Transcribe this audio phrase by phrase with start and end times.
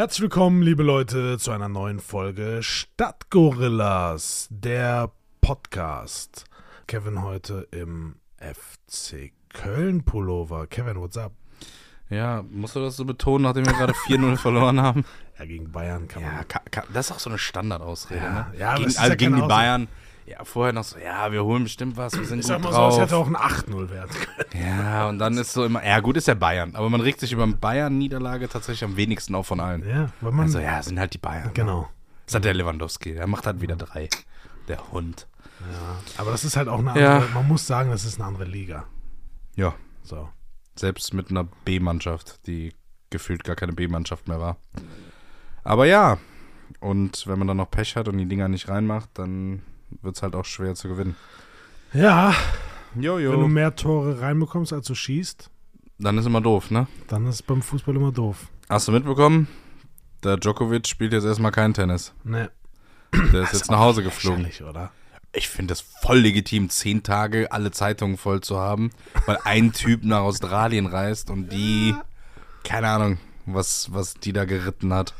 [0.00, 5.10] Herzlich willkommen, liebe Leute, zu einer neuen Folge Stadtgorillas, der
[5.42, 6.46] Podcast.
[6.86, 10.66] Kevin heute im FC Köln Pullover.
[10.68, 11.32] Kevin, what's up?
[12.08, 15.04] Ja, musst du das so betonen, nachdem wir gerade 4-0 verloren haben?
[15.38, 16.32] Ja, gegen Bayern kann man.
[16.34, 18.46] Ja, ka- ka- das ist auch so eine Standardausrede, Ja, ne?
[18.58, 19.48] ja, gegen, also gegen die Ausrede.
[19.48, 19.88] Bayern.
[20.30, 22.70] Ja, vorher noch so, ja, wir holen bestimmt was, wir sind Ich gut sag mal
[22.72, 22.94] so, drauf.
[22.94, 24.64] es hätte auch ein 8-0 werden können.
[24.64, 27.32] ja, und dann ist so immer, ja gut, ist ja Bayern, aber man regt sich
[27.32, 29.86] über eine Bayern-Niederlage tatsächlich am wenigsten auf von allen.
[29.88, 30.46] Ja, weil man.
[30.46, 31.50] Also ja, sind halt die Bayern.
[31.52, 31.88] genau.
[32.26, 34.08] Das hat der Lewandowski, der macht halt wieder drei.
[34.68, 35.26] Der Hund.
[35.60, 35.96] Ja.
[36.22, 37.16] Aber das ist halt auch eine Ja.
[37.16, 37.30] andere.
[37.34, 38.84] Man muss sagen, das ist eine andere Liga.
[39.56, 40.28] Ja, So.
[40.76, 42.72] selbst mit einer B-Mannschaft, die
[43.10, 44.58] gefühlt gar keine B-Mannschaft mehr war.
[45.64, 46.18] Aber ja,
[46.78, 49.62] und wenn man dann noch Pech hat und die Dinger nicht reinmacht, dann
[50.02, 51.16] wird es halt auch schwer zu gewinnen.
[51.92, 52.34] Ja,
[52.98, 53.32] Jojo.
[53.32, 55.50] wenn du mehr Tore reinbekommst, als du schießt,
[55.98, 56.86] Dann ist immer doof, ne?
[57.08, 58.46] dann ist beim Fußball immer doof.
[58.68, 59.48] Hast du mitbekommen?
[60.22, 62.12] Der Djokovic spielt jetzt erstmal kein Tennis.
[62.24, 62.50] Ne.
[63.32, 64.46] Der ist jetzt nach Hause geflogen.
[64.68, 64.92] Oder?
[65.32, 68.90] Ich finde es voll legitim, zehn Tage alle Zeitungen voll zu haben,
[69.26, 71.94] weil ein Typ nach Australien reist und die,
[72.64, 75.14] keine Ahnung, was, was die da geritten hat.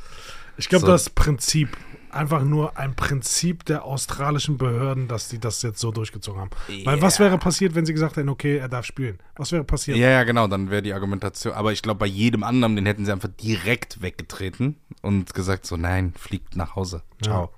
[0.56, 0.92] Ich glaube, So.
[0.92, 1.76] das Prinzip,
[2.12, 6.50] einfach nur ein Prinzip der australischen Behörden, dass die das jetzt so durchgezogen haben.
[6.84, 7.26] Weil was Ja.
[7.26, 9.18] wäre passiert, wenn sie gesagt hätten, okay, er darf spielen?
[9.36, 9.96] Was wäre passiert?
[9.96, 11.52] Ja, ja, genau, dann wäre die Argumentation.
[11.54, 15.76] Aber ich glaube, bei jedem anderen, den hätten sie einfach direkt weggetreten und gesagt so,
[15.76, 17.02] nein, fliegt nach Hause.
[17.22, 17.50] Ciao.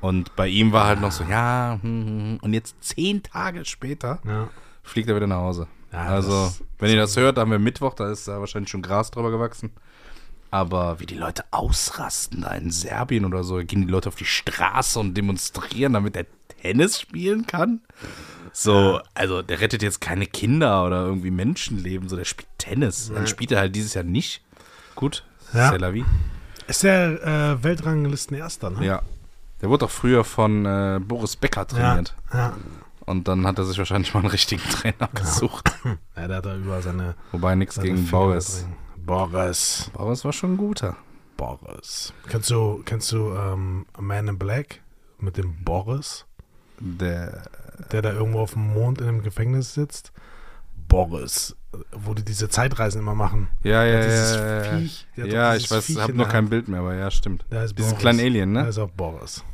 [0.00, 2.38] Und bei ihm war halt noch so, ja, hm, hm, hm.
[2.40, 4.48] und jetzt zehn Tage später Ja.
[4.82, 5.66] fliegt er wieder nach Hause.
[5.92, 8.82] Ja, also, wenn ihr das hört, da haben wir Mittwoch, da ist da wahrscheinlich schon
[8.82, 9.70] Gras drüber gewachsen.
[10.50, 14.24] Aber wie die Leute ausrasten da in Serbien oder so, gehen die Leute auf die
[14.24, 16.26] Straße und demonstrieren, damit er
[16.62, 17.80] Tennis spielen kann.
[18.52, 23.10] So, also der rettet jetzt keine Kinder oder irgendwie Menschenleben, so der spielt Tennis.
[23.14, 24.42] Dann spielt er halt dieses Jahr nicht.
[24.94, 25.70] Gut, Ja.
[25.70, 26.04] c'est la vie.
[26.66, 27.22] Ist der
[27.56, 28.84] äh, Weltranglisten-Erster, ne?
[28.84, 29.02] Ja.
[29.60, 31.64] Der wurde auch früher von äh, Boris Becker ja.
[31.66, 32.14] trainiert.
[32.32, 32.54] ja.
[33.06, 35.70] Und dann hat er sich wahrscheinlich mal einen richtigen Trainer gesucht.
[36.16, 38.38] Ja, der hat da über seine, Wobei nichts seine gegen Finger
[39.08, 39.90] Boris.
[39.92, 40.24] Boris.
[40.24, 40.96] War schon ein guter.
[41.36, 42.12] Boris.
[42.28, 44.80] Kennst du, kennst du ähm, A Man in Black
[45.18, 46.26] mit dem Boris,
[46.78, 47.42] Der,
[47.92, 50.12] der da irgendwo auf dem Mond in einem Gefängnis sitzt?
[50.88, 51.54] Boris.
[51.92, 53.48] Wo die diese Zeitreisen immer machen.
[53.62, 54.78] ja, ja, Ja, dieses ja, ja, ja.
[54.78, 56.48] Viech, der ja ich weiß, ich habe noch der kein.
[56.48, 57.44] Bild mehr, aber ja, stimmt.
[57.50, 58.00] Der ist Dieses Boris.
[58.02, 58.68] kleine Alien, Der ne?
[58.70, 59.44] ist auch Boris.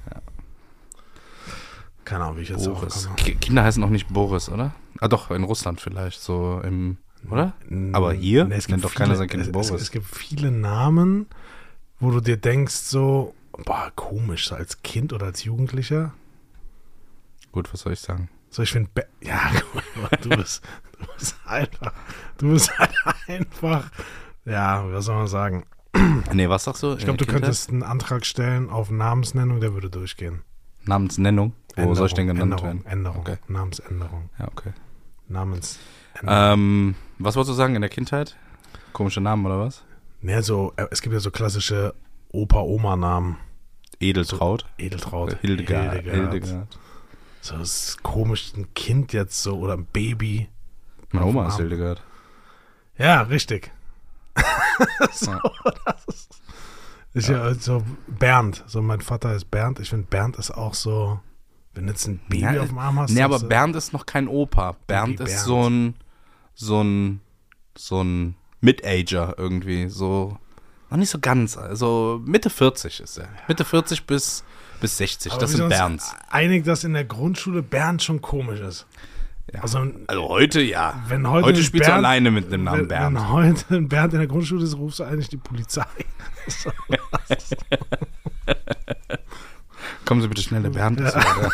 [2.05, 3.05] Keine Ahnung, wie ich jetzt auch Boris.
[3.05, 3.17] komme.
[3.17, 4.75] Ki- Kinder heißen auch nicht Boris, oder?
[5.01, 6.99] Ah, doch, in Russland vielleicht, so im,
[7.31, 7.55] oder?
[7.93, 9.71] Aber hier Nee, es nennt gibt doch keiner sein Kind es, Boris.
[9.71, 11.27] Es, es gibt viele Namen,
[12.01, 16.13] wo du dir denkst, so, boah, komisch, so als Kind oder als Jugendlicher.
[17.53, 18.29] Gut, was soll ich sagen?
[18.51, 18.91] So, ich finde,
[19.21, 19.41] ja,
[20.23, 20.63] du bist,
[20.99, 21.93] du bist einfach,
[22.39, 22.93] du bist halt
[23.27, 23.91] einfach,
[24.45, 25.65] ja, was soll man sagen?
[26.33, 26.95] Nee, was sagst du?
[26.95, 30.43] Ich glaube, du könntest einen Antrag stellen auf Namensnennung, der würde durchgehen.
[30.85, 31.53] Namensnennung?
[31.77, 32.87] Wo soll ich denn genannt Änderung, werden?
[32.87, 33.37] Änderung, Okay.
[33.49, 34.73] Namensänderung, Ja, okay.
[35.29, 35.79] Namensänderung.
[36.27, 38.37] Ähm, was wolltest du sagen in der Kindheit?
[38.93, 39.83] Komische Namen oder was?
[40.21, 41.95] Ne, so, äh, es gibt ja so klassische
[42.33, 43.37] Opa-Oma-Namen.
[44.01, 44.67] Edeltraut?
[44.79, 45.93] Edeltraut, Hildegard.
[45.95, 46.33] Hildegard.
[46.33, 46.79] Hildegard.
[47.41, 50.49] So, es ist komisch, ein Kind jetzt so oder ein Baby.
[51.13, 51.57] Meine Oma ist.
[51.59, 52.03] Hildegard.
[52.99, 53.71] Ja, richtig.
[55.13, 55.41] so, Ja.
[55.85, 56.43] das ist,
[57.15, 57.55] ist ja.
[57.55, 58.65] so Bernd.
[58.67, 59.79] So, mein Vater ist Bernd.
[59.79, 61.21] Ich finde, Bernd ist auch so,
[61.75, 63.11] wenn du jetzt ein Baby Ja, auf dem Arm hast.
[63.13, 64.77] Nee, aber ist, Bernd ist noch kein Opa.
[64.87, 65.47] Bernd Baby ist Bernd.
[65.47, 65.95] so ein,
[66.55, 67.21] so ein,
[67.77, 69.89] so ein Mid-Ager irgendwie.
[69.89, 70.39] So,
[70.91, 71.57] noch nicht so ganz.
[71.57, 73.29] Also Mitte 40 ist er.
[73.49, 74.45] Mitte 40 bis,
[74.81, 75.33] bis 60.
[75.33, 76.15] aber das sind uns Bernds.
[76.31, 78.87] Einig, dass in der Grundschule Bernd schon komisch ist.
[79.53, 79.61] Ja.
[79.61, 81.03] Also, Also heute ja.
[81.09, 83.17] wenn heute, Heute spielst du Bernd- alleine mit dem Namen wenn, Bernd.
[83.17, 85.85] Wenn heute ein Bernd in der Grundschule ist, rufst du eigentlich die Polizei.
[86.47, 86.71] So.
[90.05, 91.51] Kommen Sie bitte schnell, der Bernd ist ja.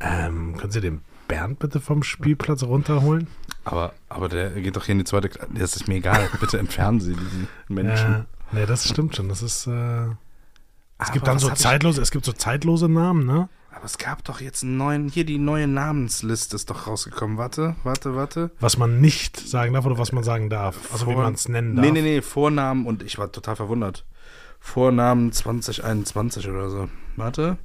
[0.00, 3.26] ähm, können Sie den Bernd bitte vom Spielplatz runterholen?
[3.64, 5.48] Aber, aber der geht doch hier in die zweite Klasse.
[5.54, 6.28] Das ist mir egal.
[6.40, 8.12] Bitte entfernen Sie diesen Menschen.
[8.12, 9.28] Ja, nee, das stimmt schon.
[9.28, 9.66] Das ist.
[9.66, 10.06] Äh,
[10.98, 13.48] es gibt dann so hab ich- zeitlose, es gibt so zeitlose Namen, ne?
[13.74, 17.36] Aber es gab doch jetzt einen neuen, hier die neue Namensliste ist doch rausgekommen.
[17.36, 18.50] Warte, warte, warte.
[18.58, 20.78] Was man nicht sagen darf oder was man sagen darf.
[20.92, 21.84] Also wie Vor- man es nennen darf.
[21.84, 24.06] Nee, nee, nee, Vornamen und ich war total verwundert.
[24.60, 26.88] Vornamen 2021 oder so.
[27.16, 27.58] Warte.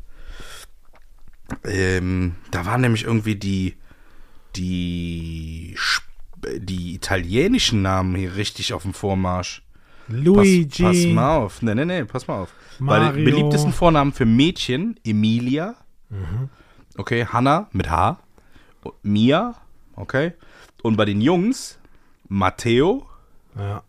[1.64, 3.76] Ähm, da waren nämlich irgendwie die,
[4.56, 5.76] die,
[6.58, 9.64] die italienischen Namen hier richtig auf dem Vormarsch.
[10.08, 10.84] Luigi.
[10.84, 11.62] Pass, pass mal auf.
[11.62, 12.54] Nee, nee, nee, pass mal auf.
[12.80, 13.26] Bei den Mario.
[13.26, 15.76] beliebtesten Vornamen für Mädchen, Emilia.
[16.10, 16.50] Mhm.
[16.98, 18.20] Okay, Hannah mit H.
[19.04, 19.56] Mia.
[19.96, 20.34] Okay.
[20.82, 21.78] Und bei den Jungs,
[22.28, 23.08] Matteo.
[23.56, 23.84] Ja.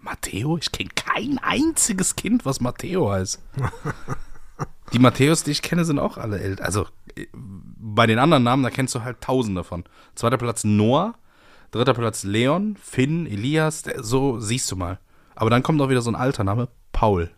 [0.00, 0.56] Matteo?
[0.56, 3.42] Ich kenne keinen ein einziges Kind, was Matteo heißt.
[4.92, 6.64] die Matthäus, die ich kenne, sind auch alle älter.
[6.64, 6.86] Also
[7.34, 9.84] bei den anderen Namen, da kennst du halt tausend davon.
[10.14, 11.14] Zweiter Platz Noah,
[11.70, 14.98] dritter Platz Leon, Finn, Elias, so siehst du mal.
[15.34, 17.30] Aber dann kommt auch wieder so ein alter Name, Paul.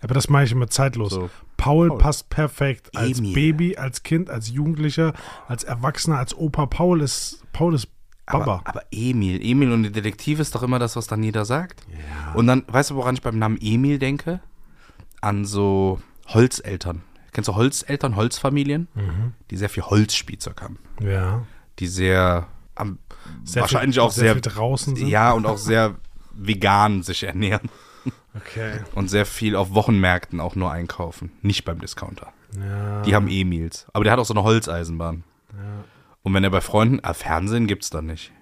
[0.00, 1.12] Aber das mache ich immer zeitlos.
[1.12, 1.30] So.
[1.56, 1.98] Paul, Paul.
[1.98, 3.34] passt perfekt als Emil.
[3.34, 5.12] Baby, als Kind, als Jugendlicher,
[5.46, 6.66] als Erwachsener, als Opa.
[6.66, 7.88] Paul ist Paul ist
[8.26, 8.42] Baba.
[8.42, 11.86] Aber, aber Emil, Emil und der Detektiv ist doch immer das, was dann jeder sagt.
[12.34, 14.40] Und dann, weißt du, woran ich beim Namen Emil denke?
[15.20, 17.02] An so Holzeltern.
[17.32, 18.88] Kennst du Holzeltern, Holzfamilien?
[18.94, 19.32] Mhm.
[19.50, 20.78] Die sehr viel Holzspielzeug haben.
[21.00, 21.44] ja.
[21.78, 22.98] Die sehr, am,
[23.44, 25.08] Sehr wahrscheinlich viel, auch sehr, viel draußen sind.
[25.08, 25.94] ja, und auch sehr
[26.34, 27.70] vegan sich ernähren.
[28.34, 28.80] Okay.
[28.94, 31.32] Und sehr viel auf Wochenmärkten auch nur einkaufen.
[31.40, 32.32] Nicht beim Discounter.
[32.58, 33.02] Ja.
[33.02, 33.86] Die haben Emils.
[33.94, 35.24] Aber der hat auch so eine Holzeisenbahn.
[36.22, 38.32] Und wenn er bei Freunden, ah, Fernsehen gibt's da nicht.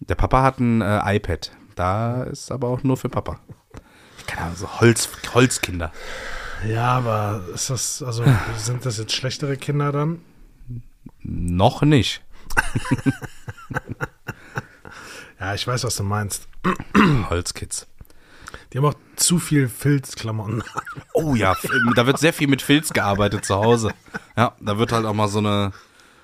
[0.00, 1.52] Der Papa hat ein äh, iPad.
[1.76, 3.38] Da ist aber auch nur für Papa.
[4.26, 5.92] Keine Ahnung, so Holz, Holzkinder.
[6.66, 8.24] Ja, aber ist das, also
[8.56, 10.20] sind das jetzt schlechtere Kinder dann?
[11.22, 12.22] Noch nicht.
[15.40, 16.46] Ja, ich weiß, was du meinst.
[17.30, 17.88] Holzkids.
[18.72, 20.62] Die haben auch zu viel Filzklamotten.
[21.14, 21.54] Oh ja,
[21.94, 23.92] da wird sehr viel mit Filz gearbeitet zu Hause.
[24.36, 25.72] Ja, da wird halt auch mal so eine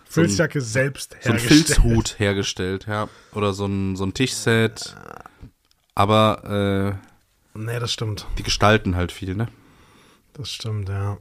[0.08, 1.66] so ein, Filzjacke selbst so ein hergestellt.
[1.66, 3.08] Filzhut hergestellt, ja.
[3.34, 4.96] Oder so ein, so ein Tischset.
[5.94, 6.96] Aber
[7.54, 8.26] äh, Nee, das stimmt.
[8.38, 9.48] die gestalten halt viel, ne?
[10.38, 11.18] Das stimmt, ja.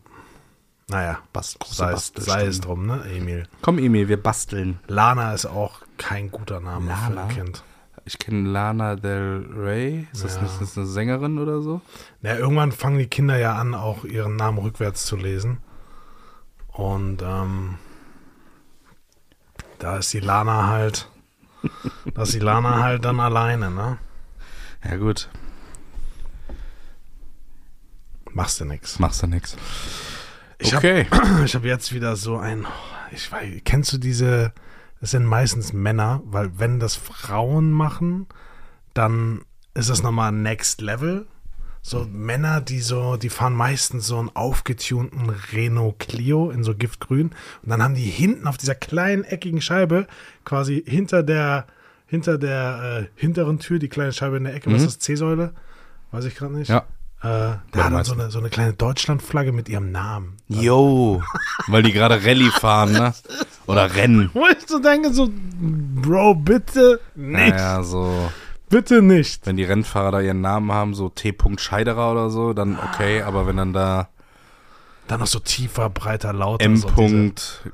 [0.89, 3.45] Naja, Bast sei es, sei es drum, ne, Emil.
[3.61, 4.79] Komm, Emil, wir basteln.
[4.87, 7.23] Lana ist auch kein guter Name für Lana?
[7.23, 7.63] ein Kind.
[8.05, 10.07] Ich kenne Lana Del Rey.
[10.13, 10.43] Ist das, Ja.
[10.43, 11.81] nicht, ist das eine Sängerin oder so?
[12.21, 15.57] Ja, irgendwann fangen die Kinder ja an, auch ihren Namen rückwärts zu lesen.
[16.67, 17.75] Und ähm,
[19.79, 21.09] da ist die Lana halt,
[22.13, 23.97] da ist die Lana halt dann alleine, ne?
[24.85, 25.27] Ja, gut.
[28.37, 28.99] Machst du nix.
[28.99, 29.57] Machst du nix.
[30.59, 31.07] Ich Okay.
[31.11, 32.67] Hab, ich habe jetzt wieder so ein,
[33.11, 34.53] ich weiß, kennst du diese,
[35.01, 38.27] das sind meistens Männer, weil wenn das Frauen machen,
[38.93, 39.41] dann
[39.73, 41.25] ist das nochmal Next Level.
[41.81, 47.31] So Männer, die so, die fahren meistens so einen aufgetunten Renault Clio in so Giftgrün
[47.63, 50.05] und dann haben die hinten auf dieser kleinen eckigen Scheibe
[50.45, 51.65] quasi hinter der
[52.05, 55.53] hinter der äh, hinteren Tür die kleine Scheibe in der Ecke, was ist das C-Säule?
[56.11, 56.69] Weiß ich gerade nicht.
[56.69, 56.85] Ja.
[57.21, 60.37] Äh, da die hat dann so eine, so eine kleine Deutschlandflagge mit ihrem Namen.
[60.47, 61.23] Yo.
[61.67, 63.13] Weil die gerade Rallye fahren, ne?
[63.65, 64.29] Oder Rennen.
[64.33, 67.55] Wo ich so denke, so, Bro, bitte nicht.
[67.55, 68.31] Naja, so.
[68.69, 69.45] Bitte nicht.
[69.47, 71.35] Wenn die Rennfahrer da ihren Namen haben, so T.
[71.57, 73.21] Scheiderer oder so, dann okay.
[73.23, 74.09] Aber wenn dann da
[75.07, 76.63] Dann noch so tiefer, breiter, lauter.
[76.63, 76.75] M.
[76.77, 76.89] So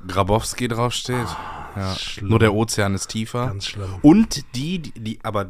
[0.08, 1.28] Grabowski draufsteht.
[1.76, 1.96] Ja.
[1.96, 2.30] schlimm.
[2.30, 3.48] Nur der Ozean ist tiefer.
[3.48, 3.96] Ganz schlimm.
[4.04, 5.48] Und die, die, die, aber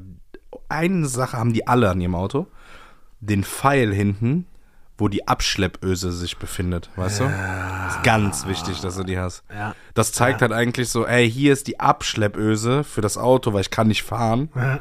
[0.69, 2.48] eine Sache haben die alle an ihrem Auto.
[3.25, 4.46] Den Pfeil hinten,
[4.98, 7.24] wo die Abschleppöse sich befindet, weißt du?
[7.25, 9.44] Ist ganz wichtig, dass du die hast.
[9.50, 9.75] Ja.
[9.94, 13.72] Das zeigt halt eigentlich so, ey, hier ist die Abschleppöse für das Auto, weil ich
[13.72, 14.50] kann nicht fahren.
[14.56, 14.80] Ja.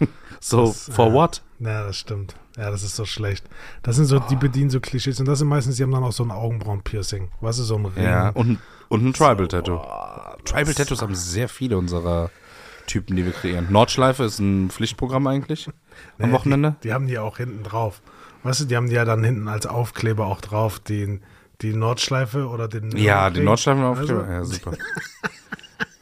[0.44, 1.12] So, for ja.
[1.12, 1.42] what?
[1.60, 2.34] ja, das stimmt.
[2.56, 3.48] Ja, das ist so schlecht.
[3.84, 5.20] Das sind so, die bedienen so Klischees.
[5.20, 7.30] Und das sind meistens, die haben dann auch so ein Augenbrauen-Piercing.
[7.40, 8.02] Weißt du, so ein Ring.
[8.02, 8.58] Ja, und,
[8.88, 9.76] und ein Tribal-Tattoo.
[9.76, 12.30] Boah, Tribal Tattoos haben sehr viele unserer
[12.88, 13.68] Typen, die wir kreieren.
[13.70, 15.70] Nordschleife ist ein Pflichtprogramm eigentlich
[16.18, 16.76] am Nee, Wochenende.
[16.82, 18.00] Die, die haben die auch hinten drauf.
[18.42, 21.22] Weißt du, die haben die ja dann hinten als Aufkleber auch drauf, den,
[21.60, 22.96] die Nordschleife oder den.
[22.96, 24.24] Ja, den Nordschleifen-Aufkleber.
[24.24, 24.72] Also, Ja, super.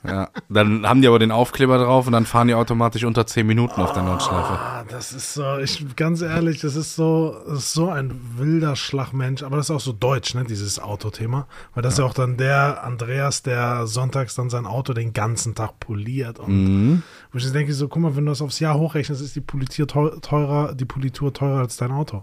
[0.07, 3.47] ja, dann haben die aber den Aufkleber drauf und dann fahren die automatisch unter 10
[3.47, 4.53] Minuten auf der Nordschleife.
[4.53, 8.77] Ah, das ist so, ich ganz ehrlich, das ist so, das ist so ein wilder
[8.77, 11.47] Schlagmensch, aber das ist auch so deutsch, ne, dieses Autothema.
[11.75, 15.55] Weil das ist ja auch dann der Andreas, der sonntags dann sein Auto den ganzen
[15.55, 16.39] Tag poliert.
[16.39, 17.03] Und Mhm.
[17.33, 19.87] wo ich denke, so, guck mal, wenn du das aufs Jahr hochrechnest, ist die Politur
[19.87, 22.23] teu- teurer, die Politur teurer als dein Auto.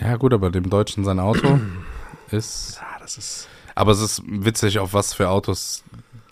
[0.00, 1.58] Ja, gut, aber dem Deutschen sein Auto
[2.30, 2.76] ist.
[2.80, 3.48] Ja, das ist.
[3.74, 5.84] Aber es ist witzig, auf was für Autos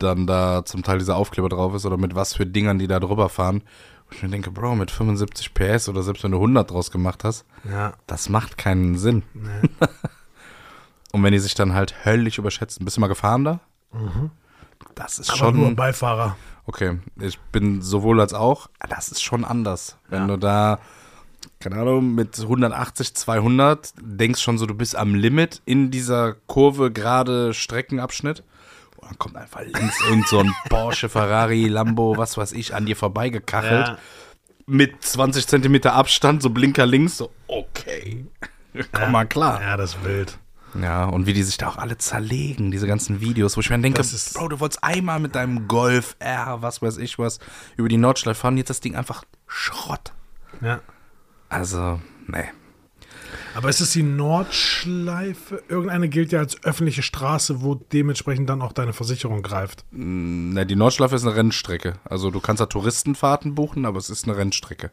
[0.04, 3.00] dann da zum Teil dieser Aufkleber drauf ist oder mit was für Dingern die da
[3.00, 3.62] drüber fahren.
[4.06, 7.24] Und ich mir denke, Bro, mit 75 PS oder selbst wenn du 100 draus gemacht
[7.24, 9.22] hast, Ja, das macht keinen Sinn.
[9.34, 9.68] nee.
[11.12, 13.60] Und wenn die sich dann halt höllisch überschätzen, bist du mal gefahren da?
[14.96, 15.40] Das ist Mhm.
[15.42, 15.76] aber nur schon.
[15.76, 16.36] Beifahrer.
[16.66, 18.68] Okay, ich bin sowohl als auch.
[18.88, 19.96] Das ist schon anders.
[20.08, 20.26] Wenn Ja.
[20.28, 20.78] du da,
[21.60, 26.90] keine Ahnung, mit 180, 200 denkst schon so, du bist am Limit in dieser Kurve,
[26.90, 28.42] gerade Streckenabschnitt.
[29.08, 32.96] Dann kommt einfach links irgend so ein Porsche, Ferrari, Lambo, was weiß ich, an dir
[32.96, 33.88] vorbeigekachelt.
[33.88, 33.98] Ja.
[34.66, 38.26] Mit 20 Zentimeter Abstand, so Blinker links, so, okay.
[38.92, 39.60] Komm mal klar.
[39.60, 40.38] Ja, das ist wild.
[40.80, 43.78] Ja, und wie die sich da auch alle zerlegen, diese ganzen Videos, wo ich mir
[43.78, 44.02] denke,
[44.34, 47.38] Bro, du wolltest einmal mit deinem Golf R, was weiß ich was,
[47.76, 50.12] über die Nordschleife fahren, jetzt das Ding einfach Schrott.
[50.60, 50.80] Ja.
[51.48, 52.48] Also, nee.
[53.54, 55.62] Aber ist es die Nordschleife?
[55.68, 59.84] Irgendeine gilt ja als öffentliche Straße, wo dementsprechend dann auch deine Versicherung greift.
[59.92, 61.94] Na, die Nordschleife ist eine Rennstrecke.
[62.04, 64.90] Also du kannst da Touristenfahrten buchen, aber es ist eine Rennstrecke.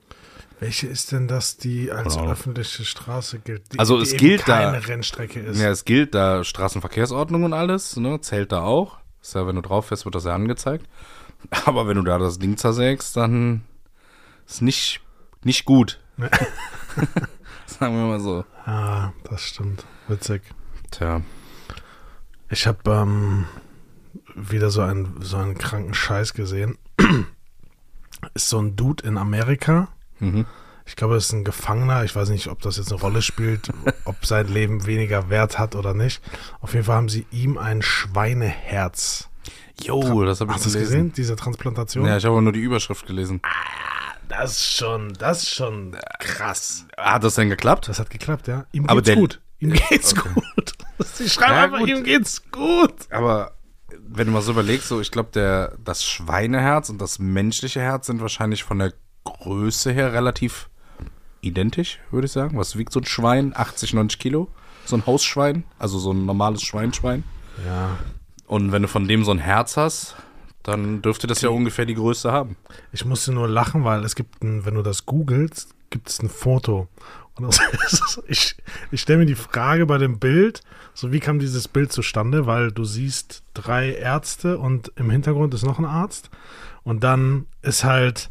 [0.60, 2.32] Welche ist denn das, die als Ahnung.
[2.32, 3.74] öffentliche Straße gilt?
[3.74, 5.60] Die, Also es gilt da- keine Rennstrecke ist.
[5.60, 8.22] Ja, es gilt da Straßenverkehrsordnung und alles, ne?
[8.22, 8.98] Zählt da auch.
[9.24, 10.86] Ist ja, wenn du drauf fährst, wird das ja angezeigt.
[11.66, 13.64] Aber wenn du da das Ding zersägst, dann
[14.48, 15.02] ist nicht,
[15.44, 16.00] nicht gut.
[17.82, 18.46] Sagen wir mal so.
[18.64, 19.86] Ah, das stimmt.
[20.08, 20.44] Witzig.
[20.92, 21.24] Tja.
[22.52, 23.46] Ich habe ähm,
[24.36, 26.78] wieder so einen, so einen kranken Scheiß gesehen.
[28.36, 29.88] ist so ein Dude in Amerika.
[30.20, 30.46] Mhm.
[30.86, 32.04] Ich glaube, das ist ein Gefangener.
[32.04, 33.72] Ich weiß nicht, ob das jetzt eine Rolle spielt,
[34.06, 36.22] ob sein Leben weniger Wert hat oder nicht.
[36.60, 39.31] Auf jeden Fall haben sie ihm ein Schweineherz.
[39.84, 40.92] Jo, das habe ich Hast du das gelesen.
[40.92, 42.06] gesehen, diese Transplantation?
[42.06, 43.42] Ja, ich habe aber nur die Überschrift gelesen.
[44.28, 46.86] Das ist schon, das ist schon krass.
[46.98, 47.88] Hat das denn geklappt?
[47.90, 48.66] Das hat geklappt, ja.
[48.72, 49.42] Ihm geht's der- gut.
[49.60, 50.30] Ihm geht's Okay.
[50.56, 50.74] gut.
[51.14, 51.90] Sie schreiben Ja, einfach, gut.
[51.90, 52.94] ihm geht's gut.
[53.12, 53.52] Aber
[54.08, 58.22] wenn du mal so überlegst, so, ich glaube, das Schweineherz und das menschliche Herz sind
[58.22, 58.94] wahrscheinlich von der
[59.26, 60.70] Größe her relativ
[61.42, 62.58] identisch, würde ich sagen.
[62.58, 63.54] Was wiegt so ein Schwein?
[63.56, 64.48] 80, 90 Kilo?
[64.86, 65.64] So ein Hausschwein?
[65.80, 67.24] Also so ein normales Schweinschwein.
[67.66, 67.98] Ja.
[68.52, 70.18] Und wenn du von dem so ein Herz hast,
[70.64, 72.58] dann dürfte das ja ungefähr die Größe haben.
[72.92, 76.28] Ich musste nur lachen, weil es gibt, ein, wenn du das googelst, gibt es ein
[76.28, 76.90] Foto.
[77.36, 78.58] Und das ist, ich,
[78.92, 82.74] ich stelle mir die Frage bei dem Bild, so wie kam dieses Bild zustande, weil
[82.74, 86.30] du siehst drei Ärzte und im Hintergrund ist noch ein Arzt.
[86.84, 88.31] Und dann ist halt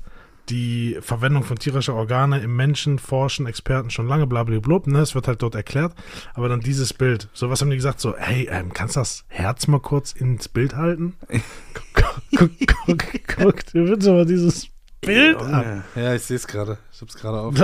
[0.50, 5.28] die Verwendung von tierischer Organe im Menschen, forschen Experten schon lange, blablabla, ne, es wird
[5.28, 5.94] halt dort erklärt.
[6.34, 9.24] Aber dann dieses Bild, so was haben die gesagt, so, hey, ähm, kannst du das
[9.28, 11.14] Herz mal kurz ins Bild halten?
[11.94, 12.50] guck, guck,
[12.86, 14.68] guck, guck, dir wird aber dieses
[15.00, 15.84] Bild an.
[15.94, 16.78] Ja, ich sehe es gerade.
[16.92, 17.54] Ich habe es gerade auf.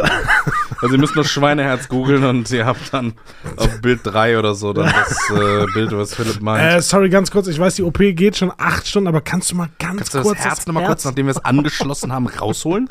[0.80, 3.14] also ihr müsst nur Schweineherz googeln und ihr habt dann
[3.56, 6.64] auf Bild 3 oder so dann das äh, Bild, was Philipp meint.
[6.64, 9.56] Äh, sorry, ganz kurz, ich weiß, die OP geht schon acht Stunden, aber kannst du
[9.56, 12.88] mal ganz Kannst du kurz das Herz nochmal kurz, nachdem wir es angeschlossen haben, rausholen?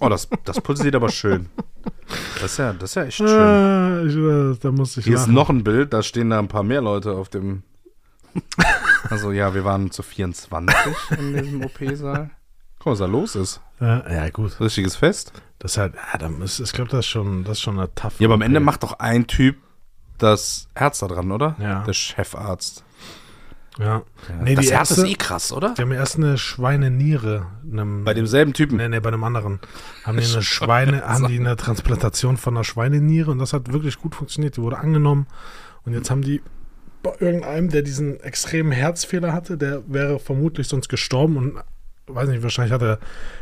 [0.00, 1.46] Oh, das, das pulsiert aber schön.
[2.40, 3.28] Das ist ja, das ist ja echt schön.
[3.28, 5.34] Äh, ich, äh, da muss ich Hier ist lachen.
[5.34, 7.62] noch ein Bild, da stehen da ein paar mehr Leute auf dem.
[9.08, 10.74] Also ja, wir waren zu 24
[11.18, 12.30] in diesem OP-Saal.
[12.86, 13.60] Guck mal, was da los ist.
[13.80, 14.60] Äh, ja, gut.
[14.60, 15.32] Richtiges Fest.
[15.58, 17.92] Das ist halt, ja, da ist, ich glaube, das ist schon, das ist schon eine
[17.96, 18.20] tough.
[18.20, 19.56] Ja, aber am Ende macht doch ein Typ
[20.18, 21.56] das Herz da dran, oder?
[21.58, 21.82] Ja.
[21.82, 22.84] Der Chefarzt.
[23.80, 24.02] Ja.
[24.40, 25.74] Nee, das die Herz erste, ist eh krass, oder?
[25.76, 27.48] Die haben erst eine Schweineniere.
[27.64, 28.76] Einem, Bei demselben Typen.
[28.76, 29.58] Nee, nee, bei einem anderen.
[30.04, 33.98] Haben die eine Schweine, haben die eine Transplantation von einer Schweineniere und das hat wirklich
[33.98, 34.58] gut funktioniert.
[34.58, 35.26] Die wurde angenommen
[35.84, 36.40] und jetzt haben die
[37.02, 41.60] bei irgendeinem, der diesen extremen Herzfehler hatte, der wäre vermutlich sonst gestorben und
[42.08, 42.98] weiß nicht, wahrscheinlich hat er,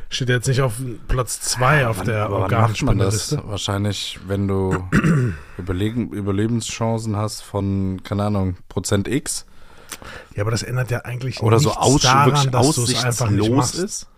[0.08, 0.74] steht er jetzt nicht auf
[1.08, 2.30] Platz zwei auf Wann- der?
[2.30, 3.42] Organspenderliste.
[3.44, 4.76] Wahrscheinlich, wenn du
[5.58, 9.46] Überlegen, Überlebenschancen hast von, keine Ahnung, Prozent X
[10.34, 13.50] Ja, aber das ändert ja eigentlich oder so aus, daran, dass du es einfach nicht
[13.50, 13.74] machst.
[13.76, 14.08] ist.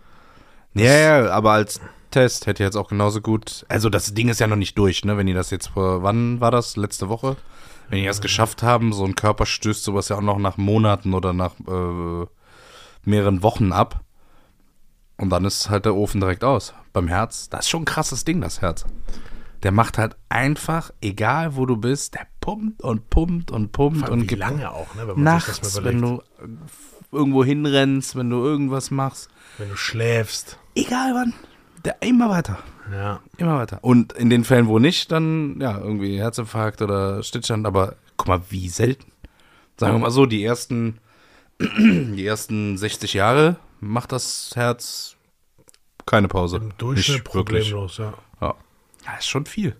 [0.73, 1.79] Ja, ja, aber als
[2.11, 3.65] Test hätte jetzt auch genauso gut.
[3.67, 5.17] Also das Ding ist ja noch nicht durch, ne?
[5.17, 6.77] Wenn die das jetzt vor, wann war das?
[6.77, 7.35] Letzte Woche?
[7.89, 11.13] Wenn die das geschafft haben, so ein Körper stößt sowas ja auch noch nach Monaten
[11.13, 12.25] oder nach äh,
[13.03, 14.01] mehreren Wochen ab.
[15.17, 16.73] Und dann ist halt der Ofen direkt aus.
[16.93, 18.85] Beim Herz, das ist schon ein krasses Ding, das Herz.
[19.63, 24.21] Der macht halt einfach, egal wo du bist, der pumpt und pumpt und pumpt und
[24.21, 27.43] wie gibt lange auch, ne, wenn man sich das nachts, mal wenn du äh, irgendwo
[27.43, 29.29] hinrennst, wenn du irgendwas machst.
[29.57, 30.59] wenn du schläfst.
[30.75, 31.33] Egal wann.
[31.83, 32.59] Der immer weiter.
[32.91, 33.19] Ja.
[33.37, 33.79] Immer weiter.
[33.81, 38.41] Und in den Fällen, wo nicht, dann, ja, irgendwie Herzinfarkt oder Stillstand, aber guck mal,
[38.49, 39.11] wie selten.
[39.77, 40.99] Sagen wir mal so, die ersten,
[41.59, 45.15] die ersten 60 Jahre macht das Herz
[46.05, 46.57] keine Pause.
[46.57, 48.13] Im Durchschnitt Nicht problemlos, ja.
[48.41, 48.55] Ja.
[49.05, 49.75] ja, ist schon viel.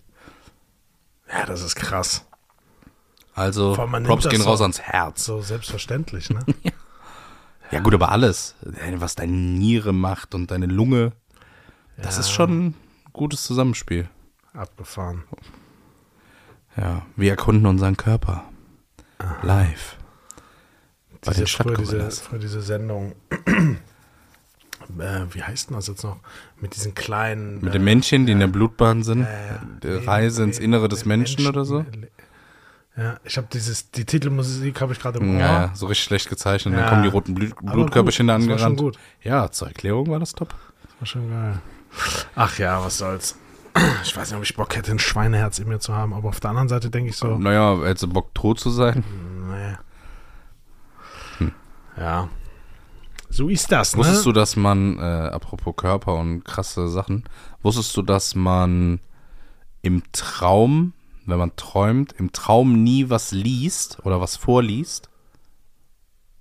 [1.30, 2.24] Ja, das ist krass.
[3.34, 5.24] Also, Props gehen das raus so- ans Herz.
[5.24, 6.40] So selbstverständlich, ne?
[7.70, 8.54] Ja, gut, aber alles.
[8.94, 11.12] Was deine Niere macht und deine Lunge,
[11.98, 12.20] das Ja.
[12.20, 12.74] ist schon ein
[13.12, 14.08] gutes Zusammenspiel.
[14.54, 15.24] Abgefahren.
[16.78, 18.44] Ja, wir erkunden unseren Körper.
[19.42, 19.96] Live.
[21.22, 23.14] Bei Diese, den früher, diese, früher diese Sendung,
[24.98, 26.18] äh, wie heißt denn das jetzt noch?
[26.60, 27.56] Mit diesen kleinen.
[27.60, 29.22] Mit äh, den Männchen, die in der Blutbahn sind.
[29.22, 29.58] äh,
[30.06, 31.84] Reise ins Innere des nee, Menschen, oder so.
[32.96, 35.40] Ja, ich habe dieses, die Titelmusik habe ich gerade im Ohr.
[35.40, 36.74] Ja, so richtig schlecht gezeichnet.
[36.74, 36.80] Ja.
[36.80, 38.96] Dann kommen die roten Blut Blutkörperchen da gut, das war schon angerannt.
[38.96, 38.98] gut.
[39.22, 40.52] Ja, zur Erklärung war das top.
[40.98, 41.60] War schon geil.
[42.34, 43.36] Ach ja, was soll's.
[44.02, 46.40] Ich weiß nicht, ob ich Bock hätte, ein Schweineherz in mir zu haben, aber auf
[46.40, 49.04] der anderen Seite denke ich so, Naja, hättest du Bock tot zu sein?
[49.48, 49.76] nee.
[51.38, 51.52] Hm.
[51.96, 52.28] Ja.
[53.30, 54.00] So ist das, ne?
[54.00, 57.24] Wusstest du, dass man, äh, apropos Körper und krasse Sachen,
[57.62, 59.00] wusstest du, dass man
[59.82, 60.92] im Traum,
[61.26, 65.08] wenn man träumt, im Traum nie was liest oder was vorliest?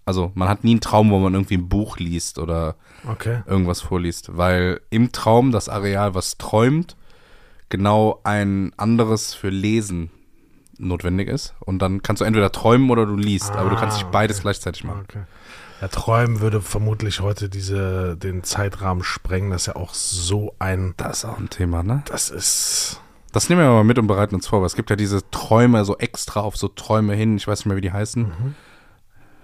[0.06, 2.76] Also man hat nie einen Traum, wo man irgendwie ein Buch liest oder
[3.06, 3.42] Okay.
[3.46, 6.96] irgendwas vorliest, weil im Traum das Areal, was träumt,
[7.70, 10.10] genau ein anderes für Lesen
[10.78, 11.54] notwendig ist.
[11.60, 14.38] Und dann kannst du entweder träumen oder du liest, aber du kannst nicht Ah, beides
[14.38, 14.44] okay.
[14.44, 15.02] gleichzeitig machen.
[15.04, 15.24] Okay.
[15.82, 19.52] Ja, Träumen würde vermutlich heute diese, den Zeitrahmen sprengen.
[19.52, 20.94] Das ist ja auch so ein.
[20.98, 22.04] Das ist auch ein Thema, ne?
[22.06, 23.02] Das ist.
[23.32, 25.86] Das nehmen wir mal mit und bereiten uns vor, weil es gibt ja diese Träume
[25.86, 28.24] so extra auf so Träume hin, ich weiß nicht mehr, wie die heißen.
[28.24, 28.56] Mhm.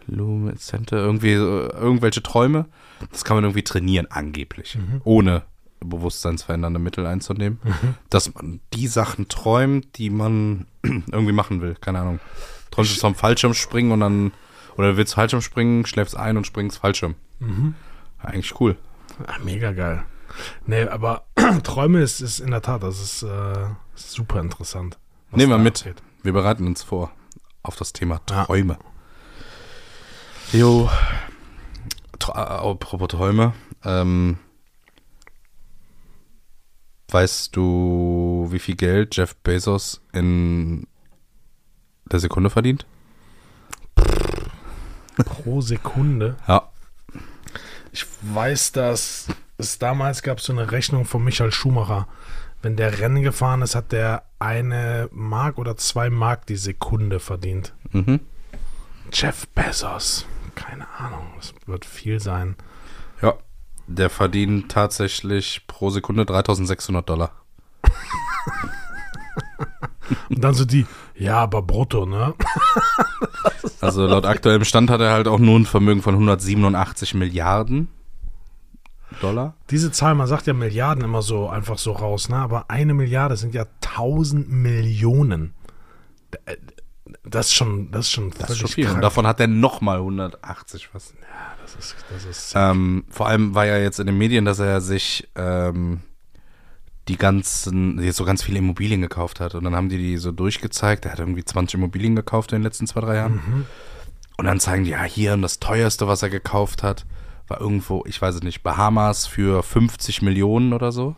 [0.07, 2.65] Lumizente, irgendwie so, irgendwelche Träume.
[3.11, 4.77] Das kann man irgendwie trainieren, angeblich.
[4.77, 5.01] Mhm.
[5.03, 5.43] Ohne
[5.79, 7.59] bewusstseinsverändernde Mittel einzunehmen.
[8.09, 11.75] Dass man die Sachen träumt, die man irgendwie machen will.
[11.79, 12.19] Keine Ahnung.
[12.71, 14.31] Träumst du vom Fallschirmspringen und dann,
[14.77, 17.15] oder willst Fallschirm springen, schläfst ein und springst Fallschirm.
[17.39, 17.75] Mhm.
[18.19, 18.77] Eigentlich cool.
[19.27, 20.03] Ah, mega geil.
[20.65, 21.25] Nee, aber
[21.63, 24.97] Träume ist, ist in der Tat, das ist äh, super interessant.
[25.31, 25.79] Nehmen wir mit.
[25.79, 26.01] abgeht.
[26.23, 27.11] Wir bereiten uns vor
[27.63, 28.45] auf das Thema Ja.
[28.45, 28.77] Träume.
[30.51, 30.89] Jo.
[32.19, 33.53] Tra äh, apropos Träume.
[33.83, 34.37] Ähm,
[37.09, 40.87] weißt du, wie viel Geld Jeff Bezos in
[42.05, 42.85] der Sekunde verdient?
[45.15, 46.35] Pro Sekunde.
[46.47, 46.69] Ja.
[47.91, 49.27] Ich weiß, dass
[49.57, 52.07] es damals gab so eine Rechnung von Michael Schumacher.
[52.61, 57.73] Wenn der Rennen gefahren ist, hat der eine Mark oder zwei Mark die Sekunde verdient.
[57.91, 58.21] Mhm.
[59.11, 60.25] Jeff Bezos.
[60.55, 62.55] Keine Ahnung, das wird viel sein.
[63.21, 63.33] Ja.
[63.87, 67.31] Der verdient tatsächlich pro Sekunde 3600 Dollar.
[70.29, 70.85] Und dann so die,
[71.15, 72.33] ja, aber brutto, ne?
[73.81, 77.87] Also laut aktuellem Stand hat er halt auch nur ein Vermögen von 187 Milliarden
[79.21, 79.55] Dollar.
[79.69, 82.37] Diese Zahl, man sagt ja Milliarden immer so einfach so raus, ne?
[82.37, 85.53] Aber eine Milliarde sind ja 1000 Millionen.
[87.23, 88.85] Das ist schon, das ist schon Das ist völlig schon viel.
[88.85, 88.95] krank.
[88.97, 91.13] Und davon hat er nochmal 180 was.
[91.61, 94.81] das ist, das ist Ähm, vor allem war ja jetzt in den Medien, dass er
[94.81, 96.01] sich ähm,
[97.07, 99.55] die ganzen, jetzt so ganz viele Immobilien gekauft hat.
[99.55, 101.05] Und dann haben die die so durchgezeigt.
[101.05, 103.39] Er hat irgendwie 20 Immobilien gekauft in den letzten zwei, drei Jahren.
[104.37, 107.05] Und dann zeigen die, ja, hier und das teuerste, was er gekauft hat,
[107.47, 111.15] war irgendwo, ich weiß es nicht, Bahamas für 50 Millionen oder so.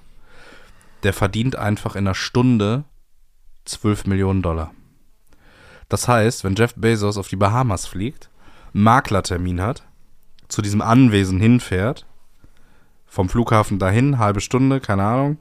[1.03, 2.85] Der verdient einfach in einer Stunde
[3.65, 4.71] 12 Millionen Dollar.
[5.87, 8.29] Das heißt, wenn Jeff Bezos auf die Bahamas fliegt,
[8.73, 9.83] einen Maklertermin hat,
[10.47, 12.05] zu diesem Anwesen hinfährt,
[13.05, 15.37] vom Flughafen dahin, halbe Stunde, keine Ahnung,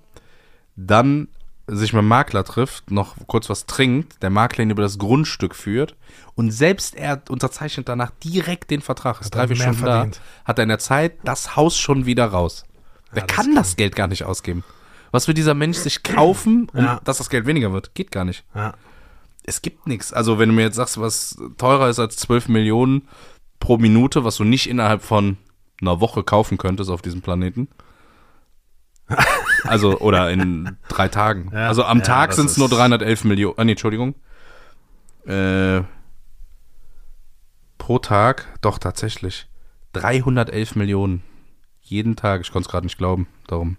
[0.77, 1.29] dann
[1.67, 5.55] sich mit dem Makler trifft, noch kurz was trinkt, der Makler ihn über das Grundstück
[5.55, 5.97] führt
[6.35, 10.17] und selbst er unterzeichnet danach direkt den Vertrag, ist drei, vier Stunden verdient.
[10.45, 12.65] da, hat er in der Zeit das Haus schon wieder raus.
[13.13, 14.63] Wer Ja, das kann kann- das Geld gar nicht ausgeben?
[15.11, 17.01] Was will dieser Mensch sich kaufen, um, Ja.
[17.05, 17.95] dass das Geld weniger wird?
[17.95, 18.75] Geht gar nicht ja.
[19.45, 20.13] es gibt nichts.
[20.13, 23.09] Also wenn du mir jetzt sagst, was teurer ist als 12 Millionen
[23.61, 25.39] pro Minute, was du nicht innerhalb von
[25.81, 27.69] einer Woche kaufen könntest auf diesem Planeten.
[29.64, 31.51] Also, oder in drei Tagen.
[31.53, 33.55] Ja, also am ja, Tag das sind es nur ist- 311 Millionen.
[33.59, 34.14] Ah, nee, Entschuldigung.
[35.27, 35.83] Äh,
[37.79, 39.49] pro Tag, doch tatsächlich.
[39.95, 41.23] 311 Millionen.
[41.81, 42.43] Jeden Tag.
[42.43, 43.27] Ich konnte es gerade nicht glauben.
[43.47, 43.79] Darum.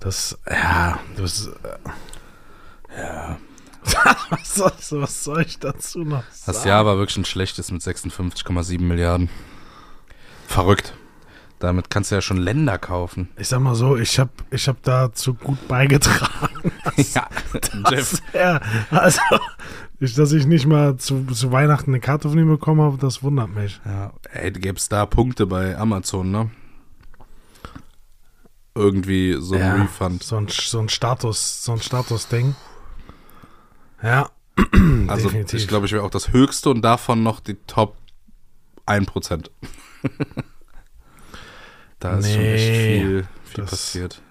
[0.00, 3.38] Das, ja, das, äh, ja.
[4.30, 6.68] was, soll, was soll ich dazu noch Das sagen?
[6.68, 9.28] Jahr war wirklich ein schlechtes mit 56,7 Milliarden.
[10.48, 10.94] Verrückt.
[11.58, 13.30] Damit kannst du ja schon Länder kaufen.
[13.38, 16.70] Ich sag mal so, ich habe ich hab dazu gut beigetragen.
[17.14, 17.28] ja,
[17.90, 18.20] Jeff.
[18.34, 19.20] ja, also,
[19.98, 23.22] ich, dass ich nicht mal zu, zu Weihnachten eine Karte von ihm bekommen habe, das
[23.22, 23.80] wundert mich.
[23.86, 26.50] Ja, ey, gäbe es da Punkte bei Amazon, ne?
[28.74, 30.22] Irgendwie so ein ja, Refund.
[30.22, 32.54] So ein, so ein Status, so ein Status-Ding.
[34.02, 34.28] Ja,
[35.08, 35.60] Also definitiv.
[35.60, 37.96] ich glaube, ich wäre auch das höchste und davon noch die Top
[38.86, 39.50] 1%.
[42.10, 44.22] da ist schon echt viel, viel passiert.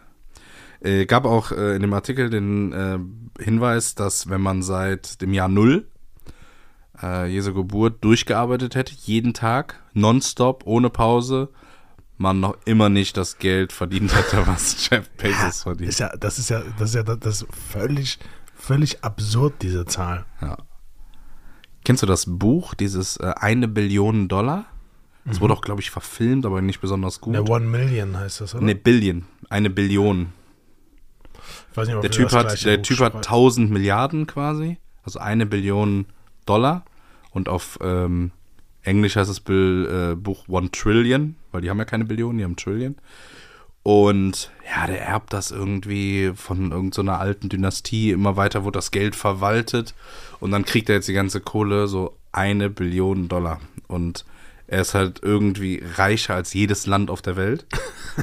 [0.82, 3.00] Äh, gab auch äh, in dem Artikel den äh,
[3.44, 5.88] Hinweis, dass wenn man seit dem Jahr Null
[7.02, 11.50] äh, Jesu Geburt durchgearbeitet hätte, jeden Tag, nonstop, ohne Pause,
[12.18, 15.90] man noch immer nicht das Geld verdient hätte, was Jeff Bezos verdient.
[15.90, 18.20] ist ja, das ist ja, das ist ja das ist völlig,
[18.54, 20.26] völlig absurd, diese Zahl.
[20.42, 20.58] Ja.
[21.84, 24.66] Kennst du das Buch, dieses äh, eine Billion Dollar?
[25.26, 27.34] Das wurde auch, glaube ich, verfilmt, aber nicht besonders gut.
[27.34, 28.62] Der One Million heißt das, oder?
[28.62, 30.34] Eine Billion, eine Billion.
[31.72, 33.26] ich weiß nicht, ob Der Typ das hat, der Buch Typ hat schreiben.
[33.26, 36.06] 1000 Milliarden quasi, also eine Billion
[36.46, 36.86] Dollar.
[37.32, 38.32] Und auf ähm,
[38.84, 42.44] Englisch heißt das Bill, äh, Buch One Trillion, weil die haben ja keine Billionen, die
[42.44, 42.96] haben Trillion.
[43.82, 48.12] Und ja, der erbt das irgendwie von irgendeiner so alten Dynastie.
[48.12, 49.94] Immer weiter wurde das Geld verwaltet.
[50.40, 53.60] Und dann kriegt er jetzt die ganze Kohle, so eine Billion Dollar.
[53.88, 54.26] Und
[54.68, 57.66] er ist halt irgendwie reicher als jedes Land auf der Welt.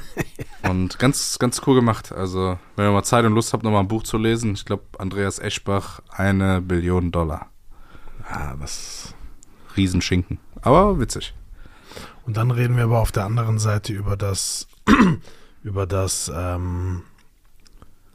[0.68, 2.12] und ganz, ganz cool gemacht.
[2.12, 4.84] Also, wenn ihr mal Zeit und Lust habt, nochmal ein Buch zu lesen, ich glaube,
[4.98, 7.50] Andreas Eschbach, eine Billion Dollar.
[8.30, 9.14] Ja, das.
[9.76, 10.38] Riesenschinken.
[10.60, 11.34] Aber witzig.
[12.26, 14.68] Und dann reden wir aber auf der anderen Seite über das,
[15.62, 17.02] über das, ähm,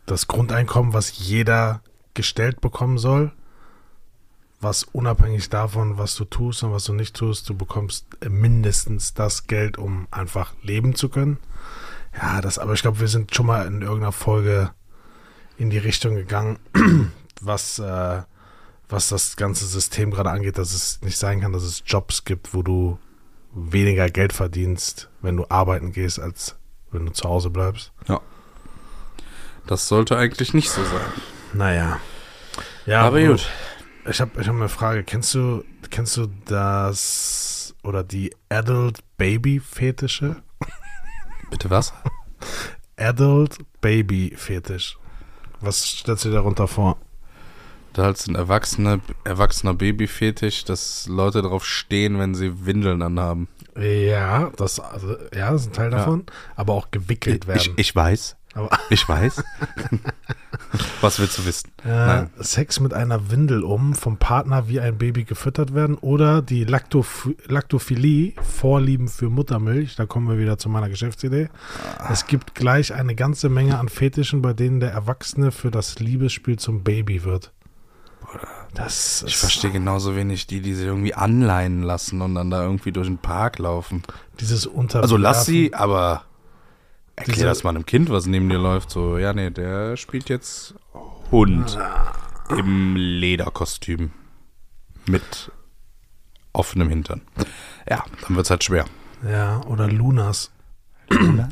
[0.05, 1.81] das Grundeinkommen, was jeder
[2.13, 3.31] gestellt bekommen soll.
[4.59, 9.45] Was unabhängig davon, was du tust und was du nicht tust, du bekommst mindestens das
[9.45, 11.37] Geld, um einfach leben zu können.
[12.19, 14.71] Ja, das, aber ich glaube, wir sind schon mal in irgendeiner Folge
[15.57, 16.57] in die Richtung gegangen,
[17.41, 18.21] was, äh,
[18.89, 22.53] was das ganze System gerade angeht, dass es nicht sein kann, dass es Jobs gibt,
[22.53, 22.97] wo du
[23.53, 26.55] weniger Geld verdienst, wenn du arbeiten gehst, als
[26.91, 27.91] wenn du zu Hause bleibst.
[28.07, 28.21] Ja.
[29.65, 31.01] Das sollte eigentlich nicht so sein.
[31.53, 31.99] Naja.
[32.85, 33.49] Ja, Aber Bro, gut.
[34.09, 35.03] Ich habe ich hab eine Frage.
[35.03, 40.37] Kennst du, kennst du das oder die Adult Baby Fetische?
[41.51, 41.93] Bitte was?
[42.97, 44.97] Adult Baby Fetisch.
[45.59, 46.97] Was stellst du dir darunter vor?
[47.93, 53.47] Da halt sind erwachsene, erwachsener Babyfetisch, dass Leute drauf stehen, wenn sie Windeln anhaben.
[53.75, 55.97] Ja, das, also, ja, das ist ein Teil Ja.
[55.99, 56.25] davon.
[56.55, 57.73] Aber auch gewickelt Ich, werden.
[57.75, 58.36] ich weiß.
[58.57, 59.43] Aber, Ich weiß.
[61.01, 61.71] Was willst du wissen?
[61.85, 62.25] äh.
[62.39, 67.29] Sex mit einer Windel um, vom Partner wie ein Baby gefüttert werden oder die Laktoph
[67.47, 71.49] Laktophilie, Vorlieben für Muttermilch, da kommen wir wieder zu meiner Geschäftsidee.
[71.97, 72.09] Ah.
[72.11, 76.57] Es gibt gleich eine ganze Menge an Fetischen, bei denen der Erwachsene für das Liebesspiel
[76.57, 77.51] zum Baby wird.
[78.73, 82.91] Das Ich verstehe genauso wenig die, die sich irgendwie anleihen lassen und dann da irgendwie
[82.91, 84.03] durch den Park laufen.
[84.39, 85.01] dieses Unterwerfen.
[85.03, 86.23] Also lass sie, aber
[87.17, 88.89] erklär das mal einem Kind, was neben dir läuft.
[88.89, 90.75] So, ja, nee, der spielt jetzt
[91.31, 91.77] Hund
[92.49, 94.11] im Lederkostüm
[95.05, 95.51] mit
[96.53, 97.21] offenem Hintern.
[97.89, 98.85] Ja, dann wird's halt schwer.
[99.27, 100.51] Ja, oder Lunas.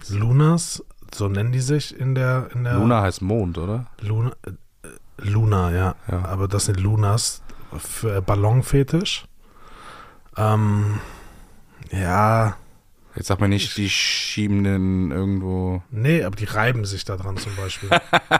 [0.10, 3.88] Lunas, so nennen die sich in der in der Luna heißt Mond, oder?
[4.02, 4.52] Luna, äh,
[5.18, 5.96] Luna, ja.
[6.10, 6.26] Ja.
[6.26, 7.42] Aber das sind Lunas
[7.78, 9.26] für Ballonfetisch.
[10.38, 11.00] Ähm,
[11.92, 12.58] ja,
[13.16, 15.82] Jetzt sag mir nicht, die schieben den irgendwo.
[15.90, 17.90] nee, aber die reiben sich da dran zum Beispiel.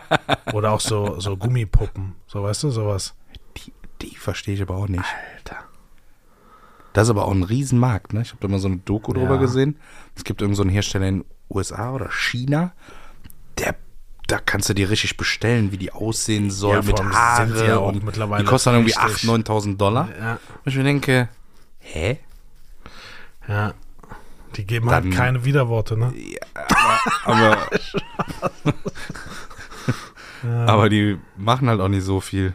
[0.52, 3.14] Oder auch so, so Gummipuppen, so weißt du, sowas.
[3.56, 5.02] Die, die verstehe ich aber auch nicht.
[5.36, 5.60] Alter.
[6.92, 8.22] Das ist aber auch ein Riesenmarkt, ne?
[8.22, 9.20] Ich habe da mal so eine Doku Ja.
[9.20, 9.78] drüber gesehen.
[10.14, 12.72] Es gibt irgendeinen so einen Hersteller in USA oder China,
[13.58, 13.76] der
[14.28, 17.76] da kannst du dir richtig bestellen, wie die aussehen soll, Ja, mit Haare die ja
[17.76, 20.08] und mittlerweile die kosten dann irgendwie richtig- 8.000, 9.000 Dollar.
[20.20, 21.28] Ja, Und ich mir denke,
[21.78, 22.18] hä?
[23.48, 23.72] ja.
[24.56, 26.12] Die geben halt Dann- keine Widerworte, ne?
[27.24, 27.58] Aber,
[30.66, 32.54] aber die machen halt auch nicht so viel.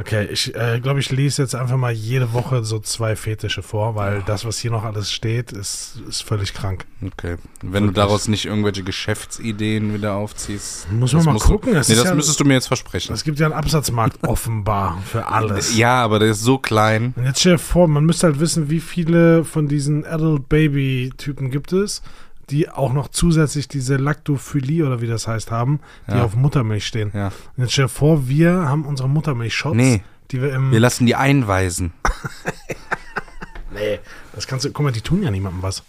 [0.00, 3.96] Okay, ich äh, glaube, ich lese jetzt einfach mal jede Woche so zwei Fetische vor,
[3.96, 6.84] weil das, was hier noch alles steht, ist, ist völlig krank.
[7.04, 7.34] Okay.
[7.62, 7.94] Wenn du Wirklich.
[7.96, 10.86] daraus nicht irgendwelche Geschäftsideen wieder aufziehst.
[10.92, 12.68] Muss man das mal musst du- gucken, es nee, das ja- müsstest du mir jetzt
[12.68, 13.12] versprechen.
[13.12, 15.76] Es gibt ja einen Absatzmarkt offenbar für alles.
[15.76, 17.12] Ja, aber der ist so klein.
[17.16, 21.10] Und jetzt stell dir vor, man müsste halt wissen, wie viele von diesen Adult Baby
[21.16, 22.02] Typen gibt es,
[22.50, 26.24] die auch noch zusätzlich diese Laktophilie oder wie das heißt haben, die Ja.
[26.24, 27.10] auf Muttermilch stehen.
[27.14, 27.26] Ja.
[27.56, 30.02] Und jetzt stell dir vor, wir haben unsere Muttermilch-Shots, Nee.
[30.30, 30.70] die wir im...
[30.72, 31.92] Wir lassen die einweisen.
[33.72, 33.98] nee,
[34.34, 34.70] das kannst du...
[34.72, 35.82] Guck mal, die tun ja niemandem was.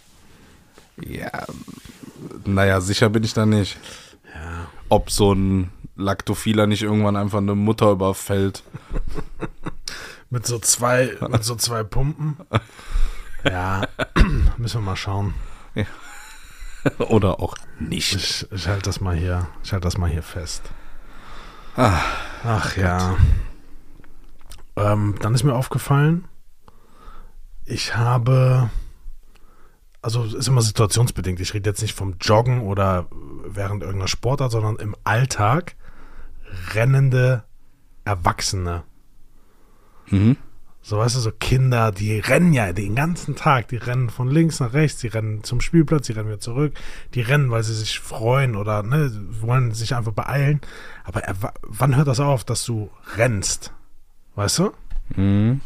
[1.02, 1.46] Ja,
[2.44, 3.78] naja, sicher bin ich da nicht.
[4.88, 8.62] Ob so ein Laktophiler nicht irgendwann einfach eine Mutter überfällt.
[10.30, 12.36] Mit so zwei, mit so zwei Pumpen.
[13.42, 13.88] Ja,
[14.58, 15.32] müssen wir mal schauen.
[16.98, 18.14] Oder auch nicht.
[18.14, 20.62] Ich, ich halte das mal hier, ich halte das mal hier fest.
[21.76, 22.00] Ah,
[22.44, 23.16] Ach ja.
[24.76, 26.26] Ähm, dann ist mir aufgefallen,
[27.64, 28.70] ich habe,
[30.02, 31.38] also es ist immer situationsbedingt.
[31.40, 33.06] Ich rede jetzt nicht vom Joggen oder
[33.44, 35.76] während irgendeiner Sportart, sondern im Alltag
[36.74, 37.44] rennende
[38.04, 38.82] Erwachsene.
[40.08, 40.36] Mhm.
[40.82, 43.68] So, weißt du, so Kinder, die rennen ja den ganzen Tag.
[43.68, 46.72] Die rennen von links nach rechts, die rennen zum Spielplatz, die rennen wieder zurück.
[47.14, 50.60] Die rennen, weil sie sich freuen oder ne, wollen sich einfach beeilen.
[51.04, 51.22] Aber
[51.62, 53.72] wann hört das auf, dass du rennst?
[54.36, 54.72] Weißt du?
[55.16, 55.60] Mhm.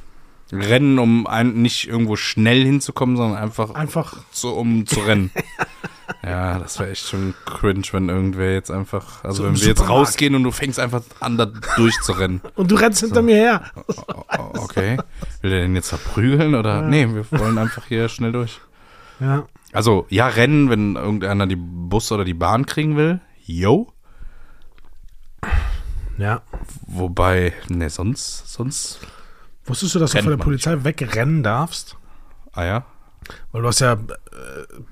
[0.53, 5.31] Rennen, um ein, nicht irgendwo schnell hinzukommen, sondern einfach Einfach, so, um zu rennen.
[6.23, 9.89] Ja, das wäre echt schon cringe, wenn irgendwer jetzt einfach, also So wenn wir jetzt
[9.89, 12.41] rausgehen und du fängst einfach an, da durchzurennen.
[12.57, 13.63] Und du rennst hinter mir her.
[13.75, 13.83] O-
[14.39, 14.99] o- Okay.
[15.41, 16.83] Will der den jetzt verprügeln oder?
[16.83, 18.61] Nee, wir wollen einfach hier schnell durch.
[19.21, 19.47] Ja.
[19.73, 23.21] Also, ja, rennen, wenn irgendeiner die Bus oder die Bahn kriegen will.
[23.45, 23.91] Yo.
[26.19, 26.43] Ja.
[26.87, 29.01] Wobei, ne, sonst, sonst,
[29.67, 31.97] Wusstest du, dass du Rennt von der Polizei wegrennen darfst?
[32.53, 32.85] ah ja.
[33.53, 33.97] Weil du hast ja äh,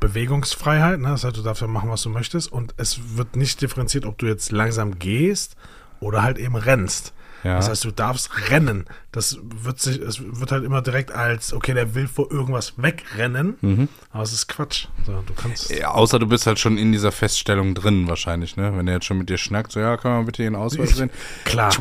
[0.01, 1.09] Bewegungsfreiheit, ne?
[1.09, 2.51] Das heißt, du darfst ja machen, was du möchtest.
[2.51, 5.57] Und es wird nicht differenziert, ob du jetzt langsam gehst
[6.01, 7.13] oder halt eben rennst.
[7.45, 7.57] Ja.
[7.57, 8.85] Das heißt, du darfst rennen.
[9.11, 13.57] Das wird sich, es wird halt immer direkt als, okay, der will vor irgendwas wegrennen.
[13.61, 13.89] Mhm.
[14.11, 14.87] Aber es ist Quatsch.
[15.07, 15.71] So, du kannst.
[15.71, 15.91] ja.
[15.91, 18.77] Außer du bist halt schon in dieser Feststellung drin wahrscheinlich, ne?
[18.77, 21.11] Wenn der jetzt schon mit dir schnackt, so, ja, kann man bitte Ihren Ausweis sehen?
[21.45, 21.75] Klar.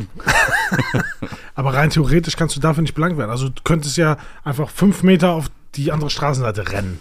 [1.54, 3.30] Aber rein theoretisch kannst du dafür nicht belangt werden.
[3.30, 6.98] Also du könntest ja einfach fünf Meter auf die andere Straßenseite rennen.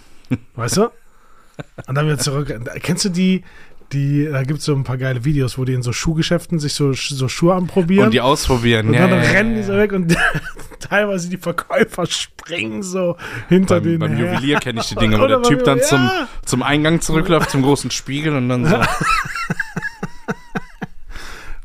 [0.56, 0.90] Weißt du?
[1.88, 2.54] Und dann wieder zurück.
[2.82, 3.44] Kennst du die,
[3.94, 6.74] die, da gibt es so ein paar geile Videos, wo die in so Schuhgeschäften sich
[6.74, 8.06] so, so Schuhe anprobieren.
[8.06, 8.88] Und die ausprobieren.
[8.88, 10.16] und ja, dann ja, rennen die so weg und
[10.80, 13.18] teilweise die Verkäufer springen so
[13.50, 14.34] hinter Beim, denen beim her.
[14.34, 16.28] Juwelier kenne ich die Dinge, wo der Typ dann zum, ja.
[16.46, 18.82] zum Eingang zurückläuft, zum großen Spiegel und dann so.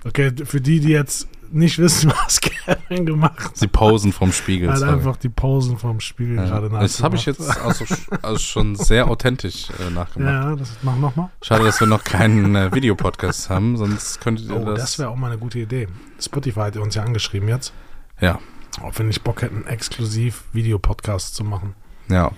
[0.07, 4.71] Okay, für die, die jetzt nicht wissen, was Kevin gemacht hat, Sie posen vom Spiegel.
[4.73, 6.81] hat einfach die Posen vom Spiegel gerade Ja.
[6.81, 7.57] Das habe ich nachgemacht.
[7.57, 7.85] jetzt also,
[8.23, 10.33] also schon sehr authentisch äh, nachgemacht.
[10.33, 11.31] Ja, das mach nochmal.
[11.43, 14.99] Schade, dass wir noch keinen äh, Videopodcast haben, sonst könntet ihr Oh, das, das.
[14.99, 15.89] wäre auch mal eine gute Idee.
[16.21, 17.73] Spotify hat uns ja angeschrieben jetzt,
[18.21, 18.39] ja,
[18.83, 21.75] ob wir nicht Bock hätten, exklusiv Videopodcasts zu machen.
[22.09, 22.31] ja.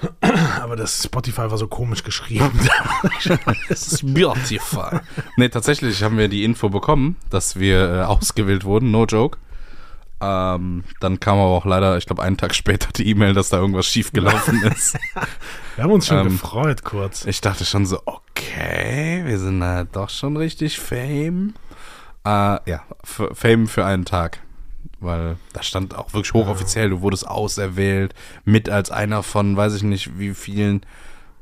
[0.60, 2.50] Aber das Spotify war so komisch geschrieben.
[3.68, 5.00] Es ist Spotify.
[5.36, 9.38] nee, tatsächlich haben wir die Info bekommen, dass wir äh, ausgewählt wurden, no joke.
[10.20, 13.58] Ähm, dann kam aber auch leider, ich glaube, einen Tag später die E-Mail, dass da
[13.58, 14.96] irgendwas schiefgelaufen ist.
[15.76, 17.24] wir haben uns schon Ähm, gefreut kurz.
[17.24, 21.54] Ich dachte schon so, okay, wir sind äh, doch schon richtig Fame.
[22.24, 24.40] Äh, ja, Fame für einen Tag.
[25.00, 29.82] Weil da stand auch wirklich hochoffiziell, du wurdest auserwählt, mit als einer von, weiß ich
[29.84, 30.80] nicht, wie vielen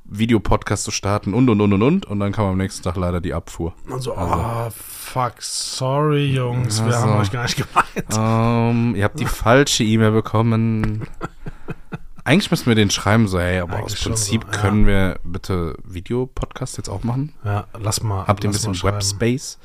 [0.05, 2.07] Videopodcasts zu starten und und und und und.
[2.07, 3.73] Und dann kam am nächsten Tag leider die Abfuhr.
[3.89, 6.99] Und so, also- oh, fuck, sorry, Jungs, wir Also.
[7.09, 8.07] haben euch gar nicht gemeint.
[8.15, 11.07] Ähm, ihr habt die falsche E-Mail bekommen.
[12.27, 14.59] Eigentlich müssten wir den schreiben, so, hey, aber Eigentlich aus Prinzip so, ja.
[14.61, 17.33] können wir bitte Videopodcast jetzt auch machen.
[17.45, 18.27] Ja, lass mal.
[18.27, 18.75] Habt ihr ein bisschen.
[18.83, 19.59] Webspace?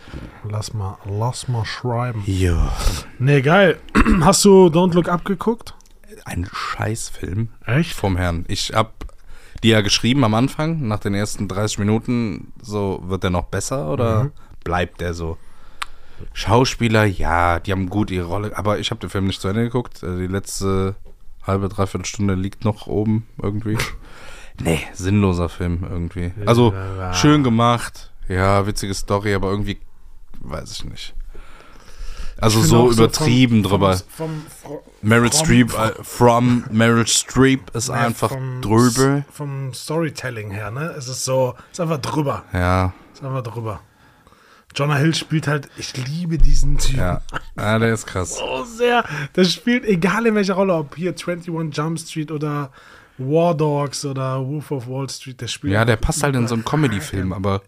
[0.48, 2.22] Lass mal, lass mal schreiben.
[2.28, 2.72] Ja.
[3.18, 3.80] Nee, geil.
[4.22, 5.74] Hast du Don't Look Up geguckt?
[6.26, 7.94] Ein Scheißfilm Echt?
[7.94, 8.46] vom Herrn.
[8.48, 8.94] Ich hab
[9.64, 13.90] die ja geschrieben am Anfang, nach den ersten 30 Minuten, so, wird der noch besser
[13.92, 14.32] oder Mhm.
[14.64, 15.38] bleibt der so?
[16.34, 19.64] Schauspieler, ja, die haben gut ihre Rolle, aber ich habe den Film nicht zu Ende
[19.64, 20.04] geguckt.
[20.04, 20.96] Äh, Die letzte
[21.44, 23.78] halbe, dreiviertel Stunde liegt noch oben irgendwie.
[24.62, 26.32] nee, sinnloser Film irgendwie.
[26.46, 26.74] Also,
[27.14, 29.80] schön gemacht, ja, witzige Story, aber irgendwie,
[30.42, 31.16] weiß ich nicht.
[32.42, 33.98] Also Ich so übertrieben vom, drüber.
[34.10, 39.24] Vom, vom, Meryl Streep, äh, from Meryl Streep ist Ja, einfach drüber.
[39.32, 40.86] Vom Storytelling her, ne?
[40.98, 42.44] Es ist so, es ist einfach drüber.
[42.52, 43.82] Ja, Es ist einfach drüber.
[44.76, 47.22] Jonah Hill spielt halt, ich liebe diesen Typen ja.
[47.58, 48.38] Ja, der ist krass.
[48.38, 49.04] so sehr.
[49.36, 52.72] Der spielt, egal in welcher Rolle, ob hier 21 Jump Street oder
[53.18, 55.74] War Dogs oder Wolf of Wall Street, der spielt.
[55.74, 57.62] Ja, der passt halt in so einen Comedy-Film, aber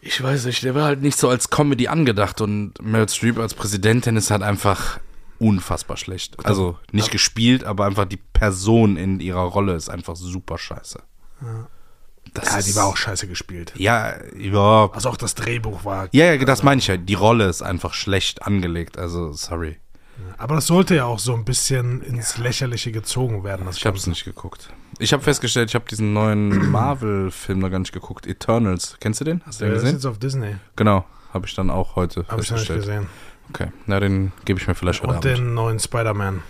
[0.00, 3.54] ich weiß nicht, der war halt nicht so als Comedy angedacht und Meryl Streep als
[3.54, 4.98] Präsidentin ist halt einfach
[5.38, 6.44] unfassbar schlecht.
[6.44, 11.02] Also nicht gespielt, aber einfach die Person in ihrer Rolle ist einfach super scheiße.
[12.34, 13.72] Das Ja, ist, die war auch scheiße gespielt.
[13.76, 16.08] Ja, ja, Also auch das Drehbuch war.
[16.12, 16.96] ja, ja, das meine ich ja.
[16.96, 18.98] Die Rolle ist einfach schlecht angelegt.
[18.98, 19.78] Also, sorry.
[20.36, 23.64] Aber das sollte ja auch so ein bisschen ins Lächerliche gezogen werden.
[23.66, 24.68] Das Ich habe es nicht geguckt.
[24.98, 28.26] Ich habe festgestellt, ich habe diesen neuen Marvel-Film noch gar nicht geguckt.
[28.26, 28.96] Eternals.
[29.00, 29.42] Kennst du den?
[29.46, 29.96] Hast du den Der ist gesehen?
[29.96, 30.56] jetzt auf Disney.
[30.76, 31.04] Genau.
[31.32, 32.80] Habe ich dann auch heute Habe ich noch nicht festgestellt.
[32.80, 33.06] gesehen.
[33.50, 33.68] Okay.
[33.86, 35.38] Na, den gebe ich mir vielleicht heute Und Abend.
[35.38, 36.42] den neuen Spider-Man.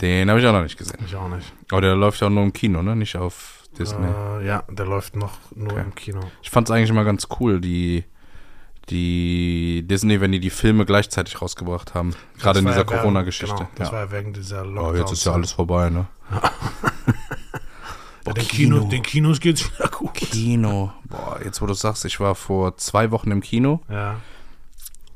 [0.00, 0.98] Den habe ich auch noch nicht gesehen.
[1.06, 1.52] Ich auch nicht.
[1.70, 2.96] Aber der läuft ja auch nur im Kino, ne?
[2.96, 4.06] Nicht auf Disney.
[4.06, 5.82] Äh, ja, der läuft noch nur Okay.
[5.82, 6.20] im Kino.
[6.42, 8.04] Ich fand es eigentlich immer ganz cool, die,
[8.90, 12.14] die Disney, wenn die die Filme gleichzeitig rausgebracht haben.
[12.38, 13.54] Gerade in dieser ja Corona-Geschichte.
[13.54, 13.92] Genau, das ja.
[13.94, 14.96] war ja wegen dieser Oh, Lockdown.
[14.96, 16.06] jetzt ist ja alles vorbei, ne?
[18.26, 20.14] Ja, den, Kino, den Kinos geht's wieder gut.
[20.14, 20.90] Kino.
[21.04, 24.16] Boah, jetzt wo du sagst, ich war vor zwei Wochen im Kino Ja.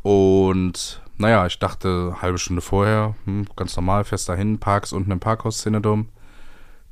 [0.02, 5.10] und naja, ich dachte, halbe Stunde vorher, hm, ganz normal, fährst da hin, parkst unten
[5.10, 6.10] im Parkhaus Cinedom.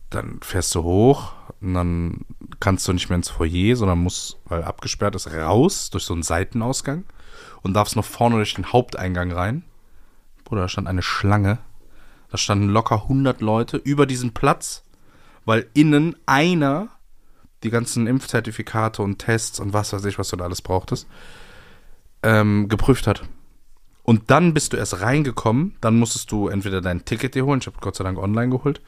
[0.09, 1.33] Dann fährst du hoch
[1.67, 2.21] und dann
[2.61, 6.23] kannst du nicht mehr ins Foyer, sondern musst, weil abgesperrt ist, raus durch so einen
[6.23, 7.05] Seitenausgang
[7.63, 9.65] und darfst noch vorne durch den Haupteingang rein.
[10.45, 11.59] Bruder, da stand eine Schlange.
[12.31, 14.85] Da standen locker 100 Leute über diesen Platz,
[15.45, 16.89] weil innen einer
[17.63, 21.09] die ganzen Impfzertifikate und Tests und was weiß ich, was du da alles brauchtest,
[22.23, 23.23] ähm, geprüft hat.
[24.03, 27.67] Und dann bist du erst reingekommen, dann musstest du entweder dein Ticket dir holen, ich
[27.67, 28.81] habe Gott sei Dank online geholt,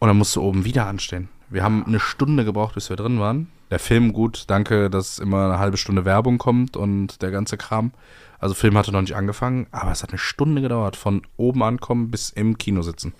[0.00, 1.28] und dann musst du oben wieder anstehen.
[1.50, 3.50] Wir haben eine Stunde gebraucht, bis wir drin waren.
[3.70, 7.92] Der Film gut, danke, dass immer eine halbe Stunde Werbung kommt und der ganze Kram.
[8.38, 12.10] Also Film hatte noch nicht angefangen, aber es hat eine Stunde gedauert, von oben ankommen
[12.10, 13.12] bis im Kino sitzen.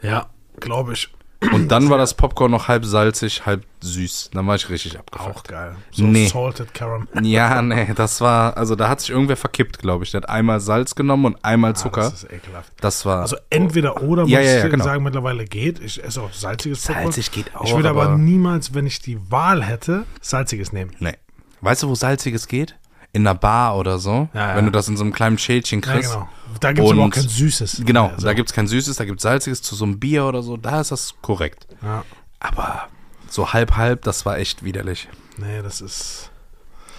[0.00, 1.12] Ja, glaube ich.
[1.52, 4.30] Und dann war das Popcorn noch halb salzig, halb süß.
[4.32, 5.36] Dann war ich richtig abgefuckt.
[5.36, 5.76] Auch geil.
[5.90, 6.26] So Nee.
[6.28, 7.06] salted caramel.
[7.22, 10.10] Ja, nee, das war, also da hat sich irgendwer verkippt, glaube ich.
[10.12, 12.02] Der hat einmal Salz genommen und einmal Zucker.
[12.06, 12.72] Ah, das ist ekelhaft.
[12.80, 13.20] das war.
[13.22, 14.84] Also entweder oder, muss Ja, ja, ja, ich genau.
[14.84, 15.80] sagen, mittlerweile geht.
[15.80, 17.04] Ich esse auch salziges Popcorn.
[17.04, 17.64] salzig geht auch.
[17.64, 20.92] Ich würde aber, aber niemals, wenn ich die Wahl hätte, salziges nehmen.
[20.98, 21.14] Nee.
[21.60, 22.76] Weißt du, wo salziges geht?
[23.14, 24.28] In einer Bar oder so.
[24.34, 24.56] Ja, ja.
[24.56, 26.12] Wenn du das in so einem kleinen Schälchen Ja, kriegst.
[26.12, 26.28] genau.
[26.60, 27.82] Da gibt es aber auch kein Süßes.
[27.86, 30.26] Genau, Also, da gibt es kein Süßes, da gibt es Salziges zu so einem Bier
[30.26, 30.56] oder so.
[30.58, 31.66] Da ist das korrekt.
[31.82, 32.04] ja.
[32.40, 32.88] Aber
[33.30, 35.08] so halb, halb, das war echt widerlich.
[35.38, 36.30] Nee, das ist.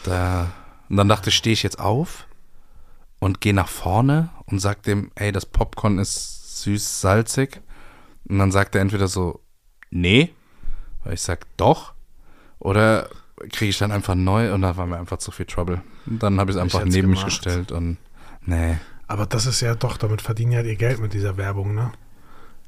[0.04, 0.52] Da,
[0.90, 2.26] und dann dachte ich, stehe ich jetzt auf
[3.20, 7.62] und gehe nach vorne und sag dem, ey, das Popcorn ist süß, salzig.
[8.28, 9.40] Und dann sagt er entweder so,
[9.92, 10.34] nee.
[11.04, 11.94] Oder ich sag, doch.
[12.60, 13.08] Oder
[13.50, 15.82] kriege ich dann einfach neu und da war mir einfach zu viel Trouble.
[16.06, 17.26] Und dann habe ich es einfach neben mich gemacht.
[17.26, 17.98] gestellt und
[18.46, 18.78] nee.
[19.08, 21.92] Aber das ist ja doch, damit verdienen ja ihr Geld mit dieser Werbung, ne?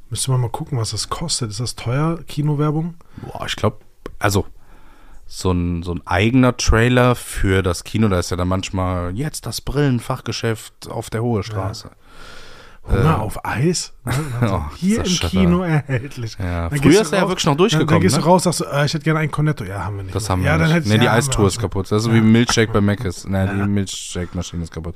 [0.10, 1.52] Müsste man mal gucken, was das kostet.
[1.52, 2.96] Ist das teuer, Kinowerbung?
[3.18, 3.80] Boah, ich glaube,
[4.20, 4.46] also
[5.26, 9.46] so ein, so ein eigener Trailer für das Kino, da ist ja dann manchmal jetzt
[9.46, 11.92] das Brillenfachgeschäft auf der Hohe Straße.
[12.90, 13.22] Hunger Äh.
[13.22, 13.94] auf Eis?
[14.06, 14.14] Ne?
[14.52, 16.38] Oh, hier im schon Kino erhältlich.
[16.40, 18.02] Ja, Dann früher ist er ja wirklich noch Dann, dann durchgekommen.
[18.02, 18.26] gehst du ne?
[18.26, 19.64] raus, sagst du, äh, ich hätte gerne einen Cornetto.
[19.64, 20.16] Ja, haben wir nicht.
[20.16, 20.76] Das haben ja, wir dann nicht.
[20.76, 21.86] hättest Nee, die ja, haben Eistour ist kaputt.
[21.92, 22.16] Das ist so Ja.
[22.16, 23.28] wie Milchshake bei Mac ist.
[23.28, 23.54] Nee, Ja.
[23.54, 24.96] die Milchshake-Maschine ist kaputt.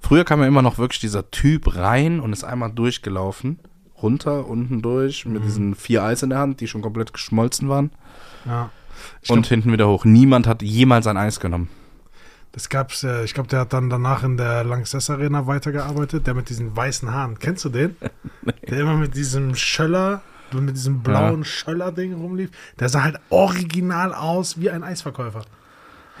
[0.00, 3.58] Früher kam ja immer noch wirklich dieser Typ rein und ist einmal durchgelaufen.
[4.02, 5.32] Runter, unten durch, Mhm.
[5.32, 7.90] mit diesen vier Eis in der Hand, die schon komplett geschmolzen waren.
[8.44, 8.70] Ja.
[9.22, 10.04] Ich und glaub, hinten wieder hoch.
[10.04, 11.68] Niemand hat jemals ein Eis genommen.
[12.52, 16.34] Das gab's, äh, ich glaube, der hat dann danach in der Lanxess Arena weitergearbeitet, der
[16.34, 17.38] mit diesen weißen Haaren.
[17.38, 17.96] Kennst du den?
[18.68, 20.20] Der immer mit diesem Schöller,
[20.52, 22.50] mit diesem blauen Schöller-Ding rumlief.
[22.78, 25.42] Der sah halt original aus wie ein Eisverkäufer.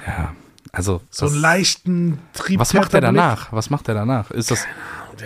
[0.06, 0.32] Ja,
[0.72, 1.00] also.
[1.10, 2.60] So das- einen leichten Trieb.
[2.60, 3.52] Was macht der danach?
[3.52, 4.30] Was macht der danach?
[4.30, 4.64] Ist das,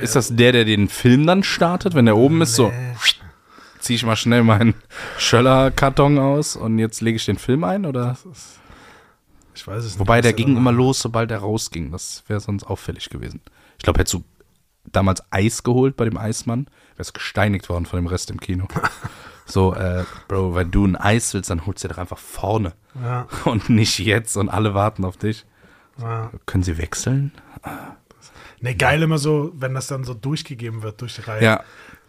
[0.00, 2.54] ist das der, der den Film dann startet, wenn der oben ist?
[2.54, 2.72] So,
[3.78, 4.74] ziehe ich mal schnell meinen
[5.18, 7.86] Schöller-Karton aus und jetzt lege ich den Film ein?
[7.86, 8.16] Oder?
[9.56, 9.98] Ich weiß es nicht.
[9.98, 11.90] Wobei der ging immer los, sobald er rausging.
[11.90, 13.40] Das wäre sonst auffällig gewesen.
[13.78, 14.24] Ich glaube, hättest du
[14.92, 16.66] damals Eis geholt bei dem Eismann,
[16.96, 18.68] wärst gesteinigt worden von dem Rest im Kino.
[19.46, 22.74] so, äh, Bro, wenn du ein Eis willst, dann holst du dir doch einfach vorne
[23.02, 25.46] Ja, und nicht jetzt und alle warten auf dich.
[25.98, 26.30] ja.
[26.44, 27.32] Können sie wechseln?
[28.60, 31.42] Ne, geil immer so, wenn das dann so durchgegeben wird durch die Reihe.
[31.44, 31.64] Ja,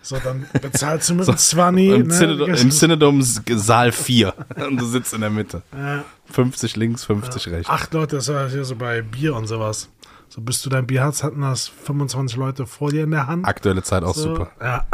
[0.08, 1.90] So, dann bezahlst du mit dem 20.
[1.90, 2.14] Im, ne?
[2.14, 4.34] Cinedom, im Cinedom Saal 4
[4.70, 5.64] und du sitzt in der Mitte.
[5.76, 6.06] Ja.
[6.32, 7.70] 50 links, 50 rechts.
[7.70, 9.90] Acht Leute, das war hier so bei Bier und sowas.
[10.30, 13.46] So, bis du dein Bier hast, hatten das 25 Leute vor dir in der Hand.
[13.46, 14.52] Aktuelle Zeit auch so, super.
[14.62, 14.86] Ja.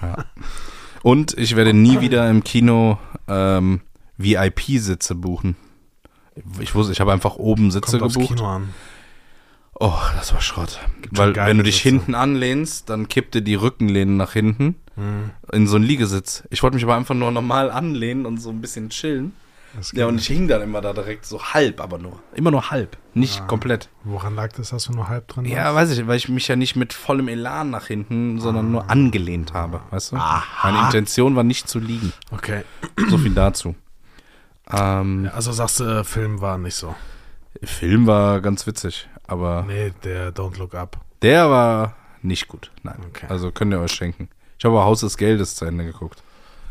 [1.02, 3.80] Und ich werde nie wieder im Kino ähm,
[4.18, 5.56] VIP-Sitze buchen.
[6.60, 8.36] Ich wusste, ich habe einfach oben Sitze Kommt aufs gebucht.
[8.36, 8.68] Kino an.
[9.82, 10.78] Oh, das war Schrott.
[11.02, 11.88] schon Weil wenn du dich Sitze.
[11.88, 15.30] hinten anlehnst, dann kippt dir die Rückenlehne nach hinten Mhm.
[15.52, 16.44] in so einen Liegesitz.
[16.50, 19.32] Ich wollte mich aber einfach nur normal anlehnen und so ein bisschen chillen.
[19.92, 22.18] Ja, und ich hing dann immer da direkt so halb, aber nur.
[22.34, 23.88] Immer nur halb, nicht komplett.
[24.02, 26.56] Woran lag das, dass du nur halb drin Ja, weiß ich, weil ich mich ja
[26.56, 30.16] nicht mit vollem Elan nach hinten, sondern nur angelehnt habe, weißt du?
[30.64, 32.12] Meine Intention war nicht zu liegen.
[32.32, 32.64] Okay.
[33.08, 33.76] So viel dazu.
[34.70, 36.94] Ähm, Also sagst du, äh, Film war nicht so.
[37.62, 40.98] Film war ganz witzig, aber Nee, der Don't Look Up.
[41.22, 42.70] der war nicht gut.
[42.82, 42.98] Nein.
[43.08, 43.26] Okay.
[43.28, 44.28] Also könnt ihr euch schenken.
[44.58, 46.22] Ich habe Haus des Geldes zu Ende geguckt.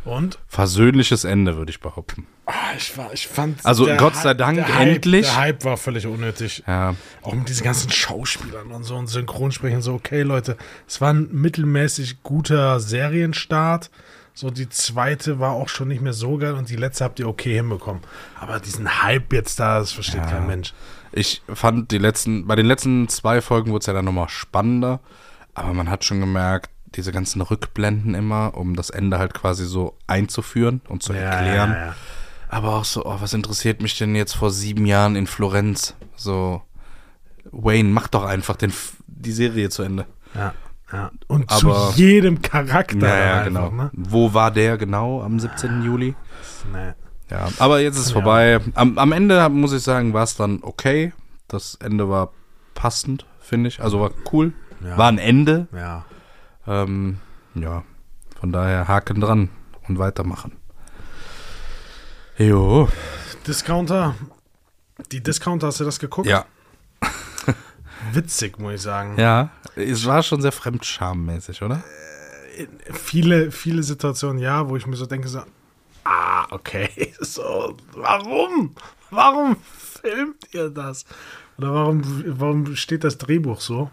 [0.06, 0.39] Und?
[0.48, 2.26] Versöhnliches Ende, würde ich behaupten.
[2.45, 3.63] Ah, ich, war, ich fand.
[3.65, 5.26] Also, Gott sei Dank, der Hype, endlich.
[5.28, 6.63] Der Hype war völlig unnötig.
[6.65, 9.82] Ja, Auch mit diesen ganzen Schauspielern und so und Synchronsprechen.
[9.82, 10.57] So, okay, Leute,
[10.88, 13.91] es war ein mittelmäßig guter Serienstart.
[14.34, 17.28] So, die zweite war auch schon nicht mehr so geil und die letzte habt ihr
[17.28, 18.01] okay hinbekommen.
[18.39, 20.74] Aber diesen Hype jetzt da, das versteht kein Mensch.
[21.12, 24.99] Ich fand die letzten, bei den letzten zwei Folgen wurde es ja dann nochmal spannender,
[25.53, 29.95] aber man hat schon gemerkt, diese ganzen Rückblenden immer, um das Ende halt quasi so
[30.07, 31.72] einzuführen und zu erklären.
[31.72, 31.95] Ja, ja.
[32.47, 35.95] Aber auch so, oh, was interessiert mich denn jetzt vor sieben Jahren in Florenz?
[36.16, 36.64] So,
[37.51, 38.74] Wayne, mach doch einfach den,
[39.05, 40.05] die Serie zu Ende.
[40.34, 40.53] ja,
[40.91, 41.12] ja.
[41.28, 43.07] Und Aber- zu jedem Charakter.
[43.07, 43.70] Ja, ja, einfach, genau.
[43.70, 43.91] Ne?
[43.93, 45.84] Wo war der genau am 17.
[45.84, 46.16] Juli?
[46.74, 46.93] Nee.
[47.30, 48.59] Ja, aber jetzt ist es vorbei.
[48.73, 51.13] Am, am Ende muss ich sagen, war es dann okay.
[51.47, 52.32] Das Ende war
[52.73, 53.82] passend, finde ich.
[53.82, 54.53] Also war cool.
[54.84, 54.97] Ja.
[54.97, 55.67] War ein Ende.
[55.73, 56.05] Ja.
[56.67, 57.19] Ähm,
[57.55, 57.84] ja,
[58.39, 59.49] von daher Haken dran
[59.88, 60.53] und weitermachen.
[62.38, 62.88] Jo.
[63.45, 64.15] Discounter.
[65.11, 66.27] Die Discounter, hast du das geguckt?
[66.27, 66.45] Ja.
[68.13, 69.17] Witzig, muss ich sagen.
[69.17, 69.49] Ja.
[69.75, 71.84] Es war schon sehr fremdschammäßig, oder?
[72.91, 75.41] Viele, viele Situationen, ja, wo ich mir so denke, so,
[76.10, 78.76] ah, okay, so, warum?
[79.12, 81.05] Warum filmt ihr das?
[81.57, 82.01] Oder warum,
[82.39, 83.89] warum steht das Drehbuch so?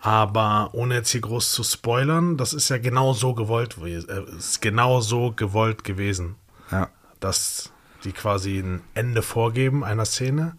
[0.00, 4.62] Aber ohne jetzt hier groß zu spoilern, das ist ja genau so gewollt, äh, ist
[4.62, 6.36] genau so gewollt gewesen.
[6.70, 6.90] Ja.
[7.18, 7.72] Dass
[8.04, 10.56] die quasi ein Ende vorgeben einer Szene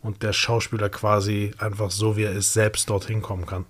[0.00, 3.66] und der Schauspieler quasi einfach so, wie er ist, selbst dorthin kommen kann.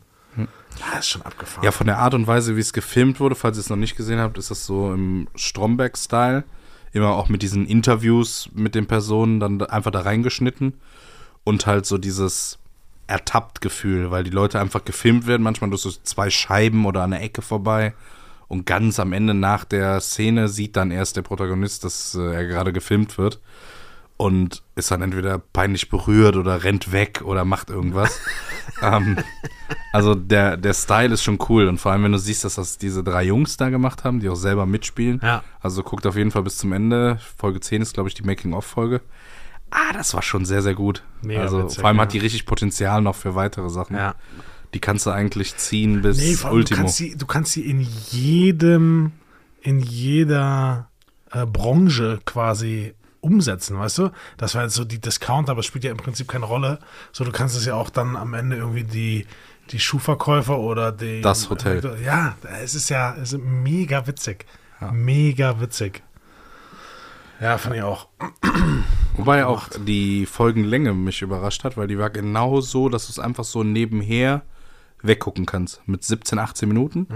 [0.79, 1.64] Ja, ist schon abgefahren.
[1.64, 3.97] Ja, von der Art und Weise, wie es gefilmt wurde, falls ihr es noch nicht
[3.97, 6.45] gesehen habt, ist das so im Stromberg-Style.
[6.93, 10.74] Immer auch mit diesen Interviews mit den Personen dann einfach da reingeschnitten.
[11.45, 12.59] Und halt so dieses
[13.07, 17.11] ertappt Gefühl, weil die Leute einfach gefilmt werden, manchmal durch so zwei Scheiben oder an
[17.11, 17.95] der Ecke vorbei.
[18.49, 22.47] Und ganz am Ende nach der Szene sieht dann erst der Protagonist, dass äh, er
[22.47, 23.41] gerade gefilmt wird.
[24.18, 28.20] Und ist dann entweder peinlich berührt oder rennt weg oder macht irgendwas.
[28.82, 29.16] ähm,
[29.92, 31.68] also der, der Style ist schon cool.
[31.68, 34.28] Und vor allem, wenn du siehst, dass das diese drei Jungs da gemacht haben, die
[34.28, 35.20] auch selber mitspielen.
[35.22, 35.44] Ja.
[35.60, 37.20] Also guckt auf jeden Fall bis zum Ende.
[37.36, 39.02] Folge 10 ist, glaube ich, die Making-of-Folge.
[39.70, 41.04] Ah, das war schon sehr, sehr gut.
[41.22, 42.02] Mega also witzig, vor allem ja.
[42.02, 43.96] hat die richtig Potenzial noch für weitere Sachen.
[43.96, 44.14] Ja.
[44.74, 46.80] Die kannst du eigentlich ziehen bis Nee, allem, du Ultimo.
[46.80, 49.12] kannst, sie, du kannst sie in jedem,
[49.62, 50.88] in jeder
[51.30, 54.10] äh, Branche quasi umsetzen, weißt du?
[54.36, 56.78] Das war jetzt so die Discounter, aber es spielt ja im Prinzip keine Rolle.
[57.12, 59.26] So, du kannst es ja auch dann am Ende irgendwie die,
[59.70, 61.20] die Schuhverkäufer oder die.
[61.20, 61.98] Das Hotel.
[62.04, 64.46] Ja, es ist ja es ist mega witzig.
[64.92, 66.02] Mega witzig.
[67.40, 68.08] Ja, fand ich auch.
[69.16, 73.18] Wobei auch die Folgenlänge mich überrascht hat, weil die war genau so, dass du es
[73.18, 74.42] einfach so nebenher
[75.02, 75.80] weggucken kannst.
[75.86, 77.06] Mit 17, 18 Minuten.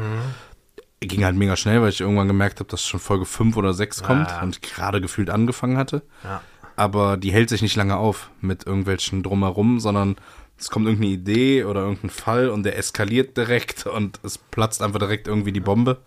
[1.09, 4.03] Ging halt mega schnell, weil ich irgendwann gemerkt habe, dass schon Folge 5 oder 6
[4.03, 4.42] kommt ja.
[4.42, 6.03] und ich gerade gefühlt angefangen hatte.
[6.24, 6.40] Ja.
[6.76, 10.16] Aber die hält sich nicht lange auf mit irgendwelchen Drumherum, sondern
[10.59, 14.98] es kommt irgendeine Idee oder irgendein Fall und der eskaliert direkt und es platzt einfach
[14.98, 15.98] direkt irgendwie die Bombe.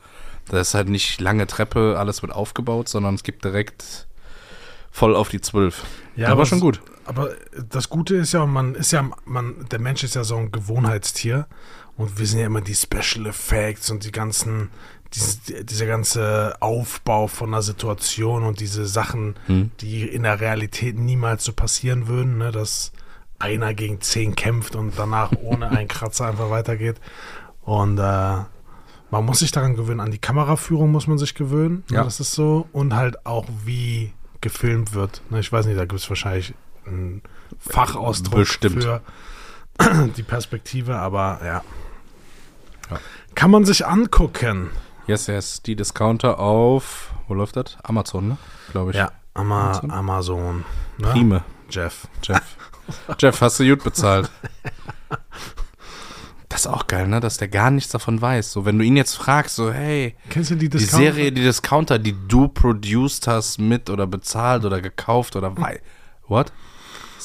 [0.47, 4.07] Da ist halt nicht lange Treppe, alles wird aufgebaut, sondern es gibt direkt
[4.91, 5.83] voll auf die 12.
[6.15, 6.81] Ja, aber schon gut.
[7.05, 7.31] Aber
[7.69, 11.47] das Gute ist ja, man ist ja, man, der Mensch ist ja so ein Gewohnheitstier
[11.97, 14.69] und wir sind ja immer die Special Effects und die ganzen,
[15.13, 19.71] diese, dieser ganze Aufbau von einer Situation und diese Sachen, Hm.
[19.79, 22.91] die in der Realität niemals so passieren würden, ne, dass
[23.39, 26.97] einer gegen zehn kämpft und danach ohne einen Kratzer einfach weitergeht.
[27.63, 28.01] Und äh,
[29.11, 31.83] man muss sich daran gewöhnen, an die Kameraführung muss man sich gewöhnen.
[31.89, 32.03] ne, Ja.
[32.03, 32.67] Das ist so.
[32.73, 35.21] Und halt auch, wie gefilmt wird.
[35.29, 36.53] Ne, Ich weiß nicht, da gibt es wahrscheinlich
[36.85, 37.21] einen
[37.59, 38.83] Fachausdruck Bestimmt.
[38.83, 39.01] für
[40.17, 41.63] die Perspektive, aber ja.
[42.89, 42.99] Ja.
[43.35, 44.69] Kann man sich angucken.
[45.07, 45.61] Yes, yes.
[45.61, 47.77] Die Discounter auf, wo läuft das?
[47.83, 48.37] Amazon, ne?
[48.71, 48.97] Glaube ich.
[48.97, 49.91] Ja, Ama Amazon?
[49.91, 50.65] Amazon.
[50.97, 51.07] Ne?
[51.07, 51.43] Prime.
[51.69, 52.07] Jeff.
[52.23, 52.57] Jeff.
[53.19, 54.29] Jeff, hast du gut bezahlt.
[56.47, 57.19] Das ist auch geil, ne?
[57.19, 58.53] Dass der gar nichts davon weiß.
[58.53, 60.77] So, wenn du ihn jetzt fragst, so, hey, Kennst du die die?
[60.77, 65.81] Serie, die Discounter, die du produced hast, mit oder bezahlt oder gekauft oder wei
[66.27, 66.53] What?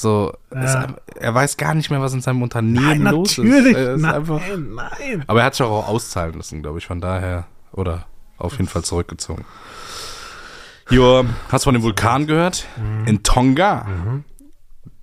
[0.00, 0.86] So, es- Ja.
[1.16, 3.76] er weiß gar nicht mehr, was in seinem Unternehmen Nein, los natürlich.
[3.76, 3.88] ist.
[3.96, 5.24] Ist nein, einfach, nein.
[5.26, 7.46] aber er hat sich auch auszahlen lassen, glaube ich, von daher.
[7.72, 8.06] Oder
[8.38, 9.44] auf jeden Fall zurückgezogen.
[10.88, 12.66] Jo, hast du von dem Vulkan gehört?
[13.06, 13.86] In Tonga.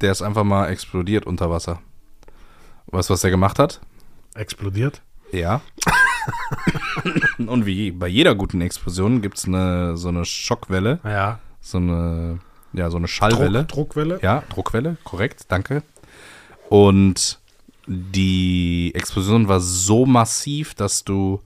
[0.01, 1.79] Der ist einfach mal explodiert unter Wasser.
[2.87, 3.79] Weißt du, was der gemacht hat?
[4.33, 5.01] Explodiert.
[5.31, 5.61] Ja.
[7.37, 11.39] Und wie bei jeder guten Explosion gibt es eine, so eine Schockwelle, Ja.
[11.61, 12.39] so eine,
[12.73, 13.65] ja, so eine Schallwelle.
[13.65, 14.19] Druck, Druckwelle.
[14.21, 15.83] Ja, Druckwelle, korrekt, danke.
[16.69, 17.39] Und
[17.87, 21.41] die Explosion war so massiv, dass du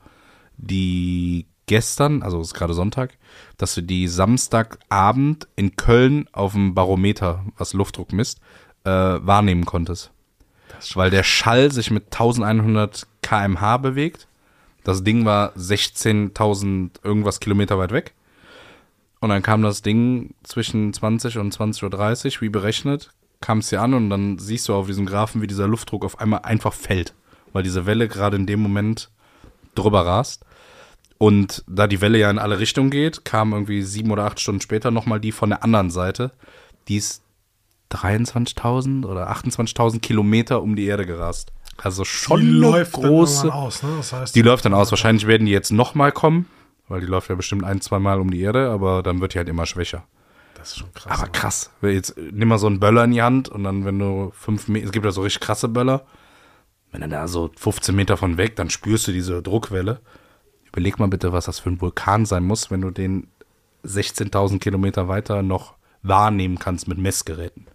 [0.57, 3.17] die gestern, also es ist gerade Sonntag,
[3.57, 8.39] dass du die Samstagabend in Köln auf dem Barometer, was Luftdruck misst,
[8.83, 10.11] äh, wahrnehmen konntest.
[10.95, 14.27] Weil der Schall sich mit 1100 kmh bewegt.
[14.83, 18.13] Das Ding war 16.000 irgendwas Kilometer weit weg.
[19.21, 23.81] Und dann kam das Ding zwischen 20 und 20.30 Uhr, wie berechnet, kam es hier
[23.81, 27.13] an und dann siehst du auf diesem Graphen, wie dieser Luftdruck auf einmal einfach fällt.
[27.53, 29.09] Weil diese Welle gerade in dem Moment
[29.75, 30.43] drüber rast.
[31.17, 34.61] Und da die Welle ja in alle Richtungen geht, kam irgendwie sieben oder acht Stunden
[34.61, 36.31] später nochmal die von der anderen Seite.
[36.87, 37.21] Die ist
[37.91, 41.51] 23.000 oder 28.000 Kilometer um die Erde gerast.
[41.77, 43.47] Also schon Die läuft dann große.
[43.47, 43.89] irgendwann aus, ne?
[43.97, 44.91] Das heißt, Die läuft dann aus.
[44.91, 46.45] Wahrscheinlich werden die jetzt nochmal kommen,
[46.91, 49.37] weil die läuft ja bestimmt ein, zwei Mal um die Erde, aber dann wird die
[49.39, 50.03] halt immer schwächer.
[50.55, 51.11] das ist schon krass.
[51.11, 51.71] Aber aber- krass.
[51.81, 54.85] Jetzt nimm mal so einen Böller in die Hand und dann, wenn du fünf Meter,
[54.85, 56.05] es gibt ja so richtig krasse Böller.
[56.91, 60.01] Wenn du da so 15 Meter von weg, dann spürst du diese Druckwelle.
[60.67, 63.27] Überleg mal bitte, was das für ein Vulkan sein muss, wenn du den
[63.85, 67.67] 16.000 Kilometer weiter noch wahrnehmen kannst mit Messgeräten.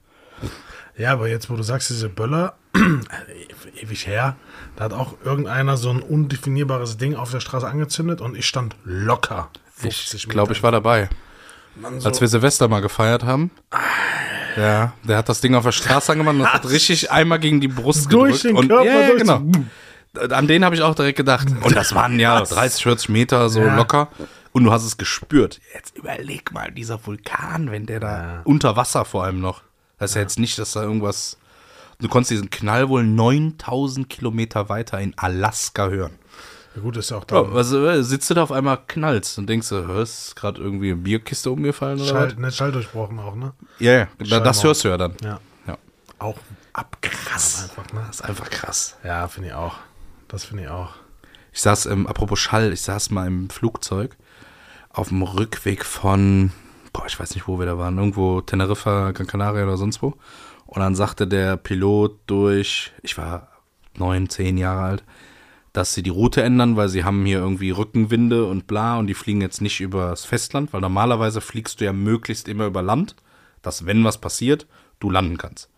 [0.96, 2.56] Ja, aber jetzt, wo du sagst, diese Böller,
[3.80, 4.36] ewig her,
[4.76, 8.76] da hat auch irgendeiner so ein undefinierbares Ding auf der Straße angezündet und ich stand
[8.84, 11.08] locker 50 Ich glaube, ich war dabei.
[11.74, 13.50] Mann, so, Als wir Silvester mal gefeiert haben.
[14.56, 17.68] Ja, der hat das Ding auf der Straße angemacht und hat richtig einmal gegen die
[17.68, 18.44] Brust Durch gedrückt.
[18.44, 19.18] den und, Körper ja, ja, durch.
[19.18, 19.42] genau.
[20.34, 21.46] An den habe ich auch direkt gedacht.
[21.62, 23.76] Und das waren ja 30, 40 Meter so Ja.
[23.76, 24.08] locker.
[24.52, 25.60] Und du hast es gespürt.
[25.74, 28.40] Jetzt überleg mal, dieser Vulkan, wenn der da Ja.
[28.44, 29.60] unter Wasser vor allem noch.
[29.98, 31.36] Das ist ja jetzt nicht, dass da irgendwas.
[32.00, 36.12] Du konntest diesen Knall wohl 9000 Kilometer weiter in Alaska hören.
[36.74, 37.42] ja, gut, ist ja auch da.
[37.42, 40.88] Ja, also äh, sitzt du da auf einmal knallst und denkst du, hörst gerade irgendwie
[40.92, 43.52] eine Bierkiste umgefallen oder Schall, ne, Schalldurchbrochen auch, ne?
[43.78, 45.14] Ja, ja, da- das hörst du ja dann.
[45.22, 45.40] Ja.
[45.66, 45.78] Ja.
[46.18, 46.36] Auch
[46.74, 48.04] abkrass einfach, ne?
[48.06, 48.96] Das ist einfach krass.
[49.02, 49.76] Ja, finde ich auch.
[50.28, 50.90] Das finde ich auch.
[51.52, 54.16] Ich saß, ähm, apropos Schall, ich saß mal im Flugzeug
[54.90, 56.52] auf dem Rückweg von,
[56.92, 60.14] boah, ich weiß nicht, wo wir da waren, irgendwo Teneriffa, Gran Canaria oder sonst wo.
[60.66, 63.48] Und dann sagte der Pilot durch, ich war
[63.96, 65.04] neun, zehn Jahre alt,
[65.72, 69.14] dass sie die Route ändern, weil sie haben hier irgendwie Rückenwinde und bla und die
[69.14, 73.14] fliegen jetzt nicht übers Festland, weil normalerweise fliegst du ja möglichst immer über Land,
[73.62, 74.66] dass wenn was passiert,
[75.00, 75.68] du landen kannst.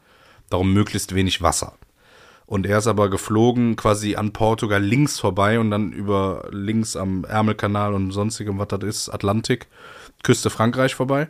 [0.51, 1.74] Darum möglichst wenig Wasser.
[2.47, 7.24] Und er ist aber geflogen quasi an Portugal links vorbei und dann über links am
[7.24, 9.66] Ärmelkanal und sonstigem, was das ist, Atlantik,
[10.22, 11.28] Küste Frankreich vorbei,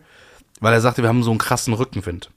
[0.60, 2.30] weil er sagte, wir haben so einen krassen Rückenwind.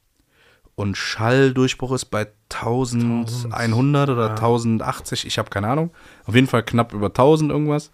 [0.81, 5.91] Und Schalldurchbruch ist bei 1100 oder 1080, ich habe keine Ahnung.
[6.25, 7.91] Auf jeden Fall knapp über 1000 irgendwas.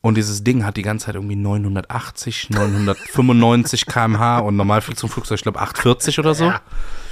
[0.00, 5.08] Und dieses Ding hat die ganze Zeit irgendwie 980, 995 km/h und normal fliegt so
[5.08, 6.44] ein Flugzeug, ich glaube 840 oder so.
[6.44, 6.60] Ja.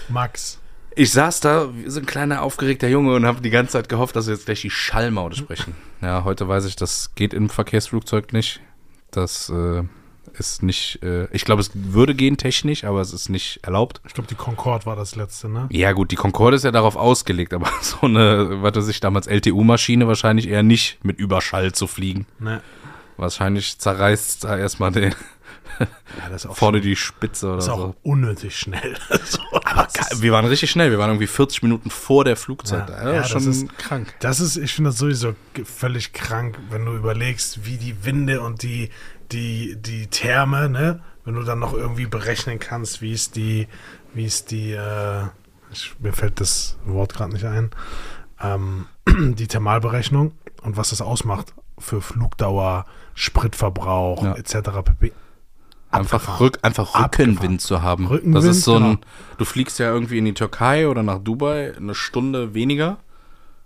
[0.09, 0.61] Max.
[0.95, 4.15] Ich saß da wie so ein kleiner aufgeregter Junge und habe die ganze Zeit gehofft,
[4.15, 5.75] dass wir jetzt gleich die Schallmaude sprechen.
[6.03, 8.63] Ja, heute weiß ich, das geht im Verkehrsflugzeug nicht.
[9.11, 9.83] Das äh,
[10.41, 14.01] ist nicht, äh, ich glaube, es würde gehen technisch, aber es ist nicht erlaubt.
[14.07, 15.69] Ich glaube, die Concorde war das letzte, ne?
[15.71, 19.27] Ja gut, die Concorde ist ja darauf ausgelegt, aber so eine, was weiß ich, damals
[19.29, 22.27] LTU-Maschine wahrscheinlich eher nicht mit Überschall zu fliegen.
[22.39, 22.61] Ne.
[23.17, 25.15] Wahrscheinlich zerreißt da erstmal den,
[25.79, 27.73] Ja, das vorne die Spitze oder ist so.
[27.73, 28.97] auch unnötig schnell.
[29.25, 32.89] so, Aber das wir waren richtig schnell, wir waren irgendwie 40 Minuten vor der Flugzeit.
[32.89, 34.15] Ja, Ja, ja, schon das ist- krank.
[34.21, 35.35] Das ist, ich finde das sowieso
[35.65, 38.89] völlig krank, wenn du überlegst, wie die Winde und die,
[39.33, 43.69] die, die Therme, ne, wenn du dann noch irgendwie berechnen kannst, wie es die,
[44.15, 45.25] wie es die, äh,
[45.73, 47.71] ich, mir fällt das Wort gerade nicht ein,
[48.41, 48.87] ähm,
[49.35, 54.35] die Thermalberechnung und was das ausmacht für Flugdauer, Spritverbrauch Ja.
[54.35, 54.55] etc.
[54.85, 55.13] pp.
[55.93, 56.39] Einfach, Abgefahren.
[56.39, 57.31] Rück, einfach Abgefahren.
[57.31, 58.07] Rückenwind zu haben.
[58.07, 58.99] Rückenwind, das ist so ein, genau.
[59.39, 62.99] du fliegst ja irgendwie in die Türkei oder nach Dubai eine Stunde weniger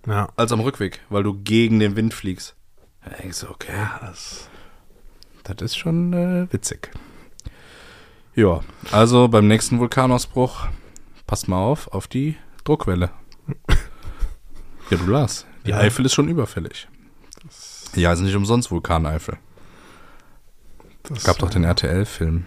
[0.06, 0.28] Ja.
[0.36, 2.54] als am Rückweg, weil du gegen den Wind fliegst.
[3.04, 4.48] Da denkst du, okay, Das,
[5.44, 6.90] das ist schon äh, witzig.
[8.34, 10.66] Ja, also beim nächsten Vulkanausbruch,
[11.26, 13.10] passt mal auf, auf die Druckwelle.
[14.90, 15.78] Ja, du Lars, die Ja.
[15.78, 16.88] Eifel ist schon überfällig.
[17.94, 19.38] Ja, ist nicht umsonst Vulkaneifel.
[21.04, 22.44] das gab doch den RTL-Film.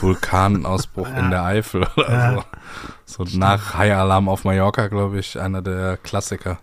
[0.00, 2.44] Vulkanausbruch in der Eifel oder Ja.
[3.04, 3.24] so.
[3.26, 6.58] So nach High Alarm auf Mallorca, glaube ich, einer der Klassiker.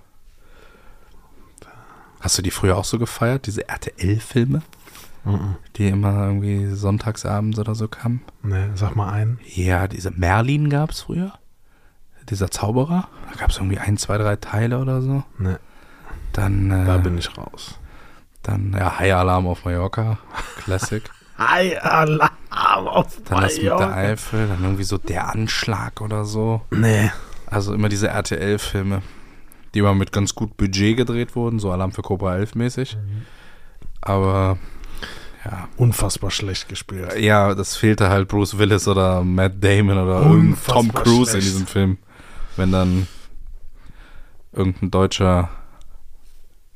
[2.19, 4.61] Hast du die früher auch so gefeiert, diese RTL-Filme,
[5.25, 5.55] Mhm.
[5.75, 8.21] die immer irgendwie sonntagsabends oder so kamen?
[8.41, 9.39] Ne, sag mal einen.
[9.45, 11.33] Ja, diese Merlin gab es früher.
[12.29, 13.07] Dieser Zauberer.
[13.31, 15.23] Da gab es irgendwie ein, zwei, drei Teile oder so.
[15.37, 15.59] Ne,
[16.33, 17.79] Dann, äh, da bin ich raus.
[18.43, 20.17] dann ja, High Alarm auf Mallorca.
[20.63, 21.03] Classic.
[21.37, 22.29] Hi, Alarm
[22.87, 23.95] auf Dann das mit der Mallorca.
[23.95, 26.61] Eifel, dann irgendwie so der Anschlag oder so.
[26.71, 27.11] Nee.
[27.47, 29.01] Also immer diese RTL-Filme,
[29.73, 32.97] die immer mit ganz gut Budget gedreht wurden, so Alarm für Cobra 11 mäßig.
[34.01, 34.57] Aber
[35.45, 37.15] ja, Unfassbar schlecht gespielt.
[37.17, 40.21] ja, das fehlte halt Bruce Willis oder Matt Damon oder
[40.67, 41.47] Tom Cruise in schlecht.
[41.47, 41.97] diesem Film.
[42.57, 43.07] Wenn dann
[44.51, 45.49] irgendein deutscher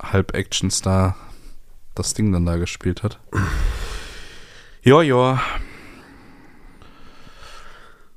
[0.02, 1.16] Halb-Action-Star
[1.94, 3.20] das Ding dann da gespielt hat.
[4.82, 5.40] Ja, ja.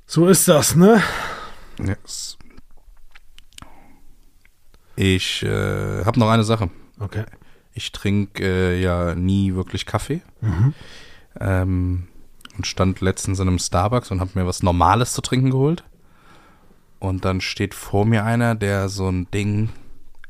[0.06, 1.02] So ist das, ne?
[1.84, 2.37] Yes.
[5.00, 6.70] Ich äh, habe noch eine Sache.
[6.98, 7.24] Okay.
[7.72, 10.22] Ich trinke äh, ja nie wirklich Kaffee.
[10.40, 10.74] Mhm.
[11.38, 12.08] Ähm,
[12.56, 15.84] und stand letztens in einem Starbucks und habe mir was Normales zu trinken geholt.
[16.98, 19.68] Und dann steht vor mir einer, der so ein Ding,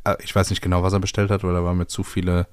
[0.04, 2.46] äh, ich weiß nicht genau, was er bestellt hat, weil da waren mir zu viele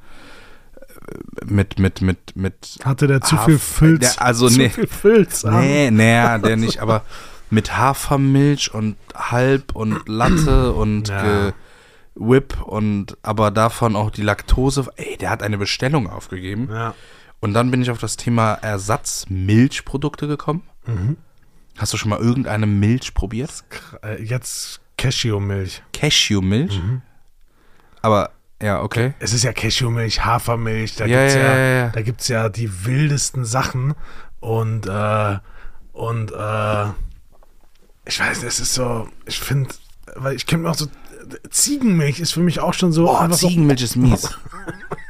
[0.77, 4.15] äh, mit, mit, mit, mit Hatte der zu Haf- viel Filz?
[4.15, 4.69] Der- also zu nee.
[4.69, 5.43] viel Filz.
[5.43, 7.03] Nee, nee, der nicht, aber
[7.49, 11.51] mit Hafermilch und Halb und Latte und Ja.
[12.15, 14.87] Whip und aber davon auch die Laktose.
[14.95, 16.93] Ey, der hat eine Bestellung aufgegeben Ja.
[17.41, 20.63] Und dann bin ich auf das Thema Ersatzmilchprodukte gekommen.
[20.87, 21.17] Mhm.
[21.77, 23.63] Hast du schon mal irgendeine Milch probiert?
[24.03, 25.83] Äh, Jetzt Cashewmilch.
[25.93, 26.81] Cashewmilch?
[26.81, 27.01] Mhm.
[28.01, 29.13] Aber, ja, okay.
[29.19, 31.89] Es ist ja Cashewmilch, Hafermilch, da Ja, gibt's ja, ja, ja, ja.
[31.89, 33.93] da gibt's ja die wildesten Sachen
[34.39, 35.37] und äh,
[35.91, 36.85] und äh,
[38.05, 39.69] ich weiß, es ist so, ich finde,
[40.15, 40.87] weil ich kenne mir auch so
[41.49, 44.29] Ziegenmilch ist für mich auch schon so Oh, einfach so- Ziegenmilch ist mies.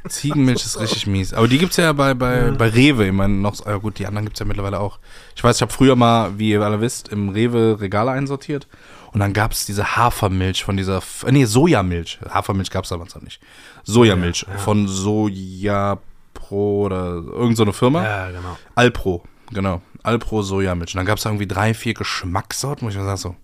[0.08, 1.34] Ziegenmilch ist richtig mies.
[1.34, 3.66] Aber die gibt's ja bei, bei, bei Rewe immer noch.
[3.66, 5.00] Ja gut, die anderen gibt's ja mittlerweile auch.
[5.36, 8.68] Ich weiß, ich habe früher mal, wie ihr alle wisst, im Rewe Regale einsortiert.
[9.12, 12.20] Und dann gab's diese Hafermilch von dieser, äh, nee, Sojamilch.
[12.30, 13.40] Hafermilch gab's damals noch nicht.
[13.84, 16.00] Sojamilch von Soja
[16.34, 18.04] Pro oder irgend so eine Firma.
[18.04, 18.58] Ja, genau.
[18.76, 19.82] Alpro, genau.
[20.04, 20.94] Alpro Sojamilch.
[20.94, 23.36] Und dann gab's da irgendwie drei, vier Geschmackssorten, wo ich mir sage so,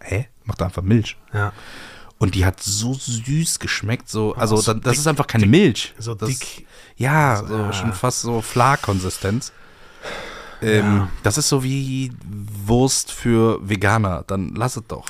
[0.00, 0.28] hä?
[0.44, 1.16] Macht einfach Milch.
[1.34, 1.52] Ja.
[2.18, 5.46] Und die hat so süß geschmeckt, so, also so da, das dick- ist einfach keine
[5.46, 5.94] Milch.
[5.98, 6.66] so das, dick.
[6.96, 7.72] Ja, so ja.
[7.74, 9.52] schon fast so Fla-Konsistenz.
[10.62, 11.08] Ähm, Ja.
[11.22, 12.12] Das ist so wie
[12.64, 14.24] Wurst für Veganer.
[14.26, 15.04] Dann lass es doch.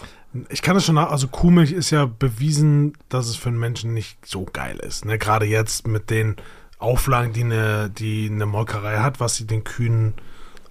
[0.49, 3.95] Ich kann das schon nach, also Kuhmilch ist ja bewiesen, dass es für einen Menschen
[3.95, 5.05] nicht so geil ist.
[5.05, 5.17] Ne?
[5.19, 6.35] Gerade jetzt mit den
[6.79, 10.15] Auflagen, die eine, die eine Molkerei hat, was sie den Kühen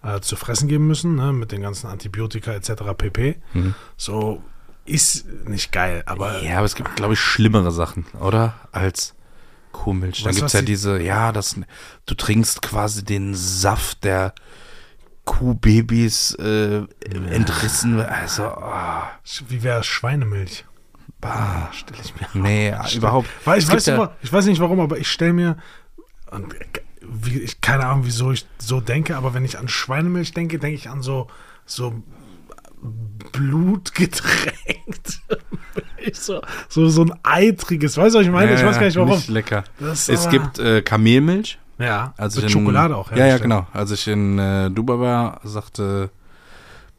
[0.03, 1.31] äh, zu fressen geben müssen, ne?
[1.33, 2.73] mit den ganzen Antibiotika etc.
[2.97, 3.37] pp.
[3.97, 4.43] So
[4.85, 8.53] ist nicht geil, aber Ja, aber es gibt, glaube ich, schlimmere Sachen, oder?
[8.71, 9.15] Als
[9.71, 10.23] Kuhmilch.
[10.23, 11.55] Dann du, gibt es ja die- diese, ja, das,
[12.05, 14.33] du trinkst quasi den Saft der
[15.25, 16.83] Kuhbabys äh,
[17.31, 17.99] entrissen.
[17.99, 19.09] Also, ah,
[19.47, 20.65] wie wäre Schweinemilch?
[21.19, 23.27] bah, Stell ich mir nee, überhaupt.
[23.45, 25.57] Weil ich, weiß ja- aber, ich weiß nicht warum, aber ich stelle mir,
[26.29, 26.53] und
[27.01, 30.75] wie, ich, keine Ahnung, wieso ich so denke, aber wenn ich an Schweinemilch denke, denke
[30.75, 31.27] ich an so,
[31.65, 32.03] so
[33.31, 35.21] blutgetränkt.
[36.13, 38.53] So, so, so ein eitriges, weißt du, was ich meine?
[38.53, 39.09] ich weiß gar nicht warum.
[39.09, 39.63] Nicht lecker.
[39.79, 41.57] Das es gibt äh, Kamelmilch.
[41.79, 43.11] ja, Als mit in, Schokolade auch.
[43.11, 43.65] Ja, ja, genau.
[43.73, 46.11] Als ich in äh, Dubai war, sagte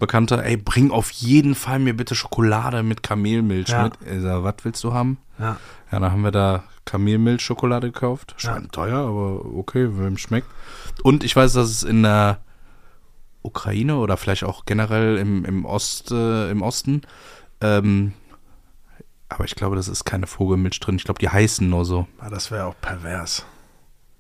[0.01, 3.85] Bekannter, ey, bring auf jeden Fall mir bitte Schokolade mit Kamelmilch Ja.
[3.85, 3.93] mit.
[4.13, 5.19] Ich sag, was willst du haben?
[5.39, 5.57] Ja.
[5.93, 8.35] Ja, dann haben wir da Kamelmilch-Schokolade gekauft.
[8.39, 8.51] Ja.
[8.51, 10.49] Schwein teuer, aber okay, wem schmeckt.
[11.05, 12.39] Und ich weiß, dass es in der
[13.47, 17.03] Ukraine oder vielleicht auch generell im, im, Ost, äh, im Osten,
[17.61, 18.13] ähm,
[19.29, 20.97] aber ich glaube, das ist keine Vogelmilch drin.
[20.97, 22.07] Ich glaube, die heißen nur so.
[22.19, 23.45] Ah, das wäre auch pervers.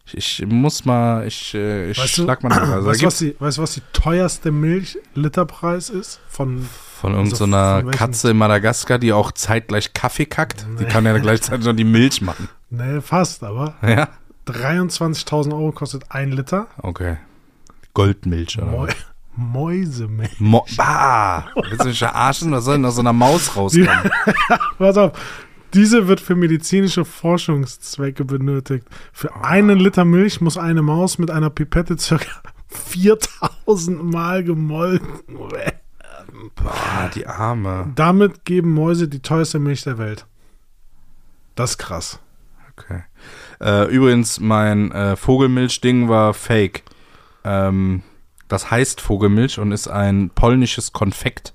[0.06, 2.68] Ich, ich muss mal, ich, äh, ich Weißt du, schlag mal nach.
[2.70, 6.20] Also, weißt, du, was die, weißt was die teuerste Milch-Literpreis ist?
[6.28, 10.66] Von, von irgendeiner so Katze in Madagaskar, die auch zeitgleich Kaffee kackt.
[10.78, 12.48] Die kann ja gleichzeitig noch die Milch machen.
[12.70, 14.08] ne, fast, aber Ja?
[14.46, 16.68] 23.000 Euro kostet ein Liter.
[16.78, 17.16] Okay.
[17.94, 18.66] Goldmilch, oder?
[18.66, 18.88] Mäu
[19.36, 19.52] was?
[19.52, 20.40] Mäusemilch.
[20.40, 21.46] Mo bah!
[21.54, 22.52] Willst du mich verarschen?
[22.52, 24.10] Was soll denn aus so einer Maus rauskommen?
[24.78, 25.12] Pass auf.
[25.74, 28.86] Diese wird für medizinische Forschungszwecke benötigt.
[29.12, 32.30] Für einen Liter Milch muss eine Maus mit einer Pipette circa
[32.68, 35.80] 4000 Mal gemolken werden.
[36.54, 37.92] Boah, die Arme.
[37.94, 40.26] Damit geben Mäuse die teuerste Milch der Welt.
[41.54, 42.20] Das ist krass.
[42.72, 43.02] Okay.
[43.60, 46.82] Äh, übrigens, mein äh, Vogelmilch-Ding war fake.
[47.44, 48.02] Ähm,
[48.48, 51.54] das heißt Vogelmilch und ist ein polnisches Konfekt.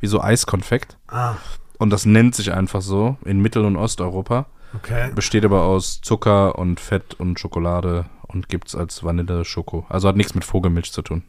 [0.00, 0.96] Wie so Eiskonfekt.
[1.08, 1.34] Ah,
[1.78, 4.46] Und das nennt sich einfach so in Mittel- und Osteuropa.
[4.74, 5.10] okay.
[5.14, 9.84] Besteht aber aus Zucker und Fett und Schokolade und gibt's als Vanille-Schoko.
[9.88, 11.22] Also hat nichts mit Vogelmilch zu tun.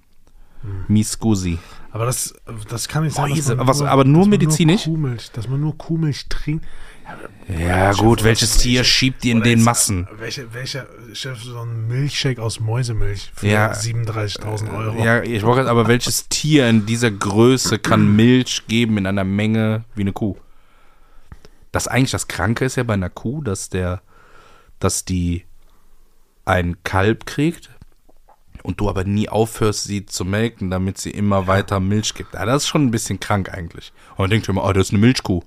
[0.62, 0.86] Hm.
[0.88, 1.58] Miscusi.
[1.92, 2.34] Aber das,
[2.70, 3.30] das kann nicht sein.
[3.30, 4.84] dass Mäuse, man was- aber nur dass man medizinisch?
[4.86, 6.66] Kuhmilch, dass man nur Kuhmilch trinkt.
[7.48, 10.08] Ja, gut, welches Tier schiebt ihr in den Massen?
[10.08, 13.72] äh, Welcher, welcher Chef, so ein Milchshake aus Mäusemilch für Ja.
[13.74, 15.04] 37.000 Euro.
[15.04, 19.84] Ja, ich wollte aber welches Tier in dieser Größe kann Milch geben in einer Menge
[19.96, 20.38] wie eine Kuh?
[21.72, 24.02] Das eigentlich das Kranke ist ja bei einer Kuh, dass der,
[24.80, 25.44] dass die
[26.46, 27.70] ein Kalb kriegt
[28.64, 32.34] und du aber nie aufhörst, sie zu melken, damit sie immer weiter Milch gibt.
[32.34, 33.92] Ja, das ist schon ein bisschen krank eigentlich.
[34.12, 35.42] Und man denkt immer, oh, das ist eine Milchkuh.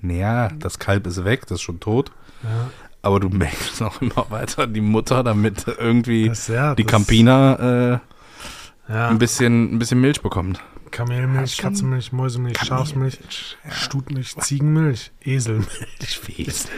[0.00, 2.12] Naja, das Kalb ist weg, das ist schon tot.
[2.42, 2.70] Ja.
[3.02, 7.92] Aber du melkst noch immer weiter die Mutter, damit irgendwie Das- ja, die das- Campina
[7.94, 7.98] äh,
[8.88, 9.08] Ja.
[9.08, 10.60] ein bisschen, ein bisschen Milch bekommt.
[10.92, 11.58] Kamelmilch.
[11.58, 13.18] Katzenmilch, Mäusemilch, Schafsmilch,
[13.70, 15.68] Stutmilch, Ziegenmilch, Eselmilch.
[16.38, 16.70] Esel.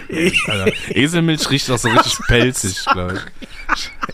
[0.49, 3.21] Alter, Eselmilch riecht auch so richtig pelzig, glaube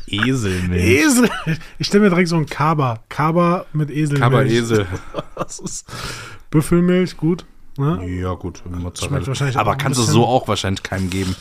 [0.07, 0.25] ich.
[0.27, 0.83] Eselmilch.
[0.85, 1.31] Esel!
[1.79, 3.03] Ich stelle mir direkt so ein Kaba.
[3.09, 4.23] Kaba mit Eselmilch.
[4.25, 4.87] Aber Esel.
[5.37, 5.87] Das ist
[6.51, 7.47] Büffelmilch, gut.
[7.77, 8.05] Ne?
[8.09, 8.63] Ja, gut.
[8.71, 9.61] Mozzarella.
[9.61, 11.35] Aber kannst du so auch wahrscheinlich keinem geben.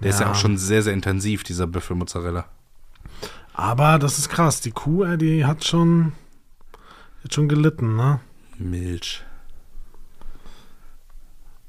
[0.00, 0.32] Der ist ja Ja.
[0.32, 2.46] auch schon sehr, sehr intensiv, dieser Büffelmozzarella.
[3.54, 4.60] Aber das ist krass.
[4.60, 6.12] Die Kuh, ey, die hat schon,
[7.24, 8.20] hat schon gelitten, ne?
[8.58, 9.22] Milch.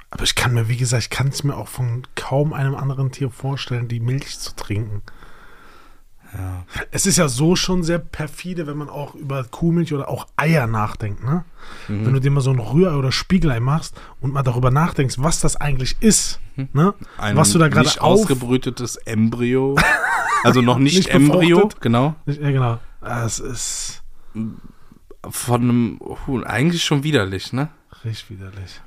[0.09, 3.11] Aber ich kann mir, wie gesagt, ich kann es mir auch von kaum einem anderen
[3.11, 5.01] Tier vorstellen, die Milch zu trinken.
[6.37, 6.65] Ja.
[6.91, 10.67] Es ist ja so schon sehr perfide, wenn man auch über Kuhmilch oder auch Eier
[10.67, 11.43] nachdenkt, ne?
[11.87, 12.05] Mhm.
[12.05, 15.39] Wenn du dir mal so ein Rührei oder Spiegelei machst und mal darüber nachdenkst, was
[15.39, 16.65] das eigentlich ist, ne?
[16.73, 16.93] Mhm.
[17.17, 18.21] Ein was du da gerade nicht auf...
[18.21, 19.77] ausgebrütetes Embryo.
[20.43, 22.15] Also noch nicht, Nicht Embryo, genau.
[22.25, 22.79] Ja, genau.
[22.99, 24.01] Es ist
[25.29, 26.43] Von einem Huhn.
[26.43, 27.69] Eigentlich schon widerlich, ne?
[28.03, 28.81] richtig widerlich.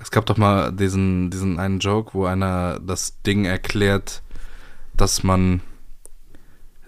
[0.00, 4.22] Es gab doch mal diesen, diesen einen Joke, wo einer das Ding erklärt,
[4.96, 5.60] dass man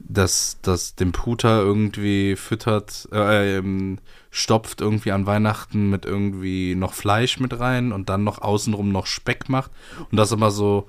[0.08, 3.98] das, das den Puter irgendwie füttert, äh, ähm,
[4.30, 9.06] stopft irgendwie an Weihnachten mit irgendwie noch Fleisch mit rein und dann noch außenrum noch
[9.06, 9.70] Speck macht
[10.10, 10.86] und das immer so,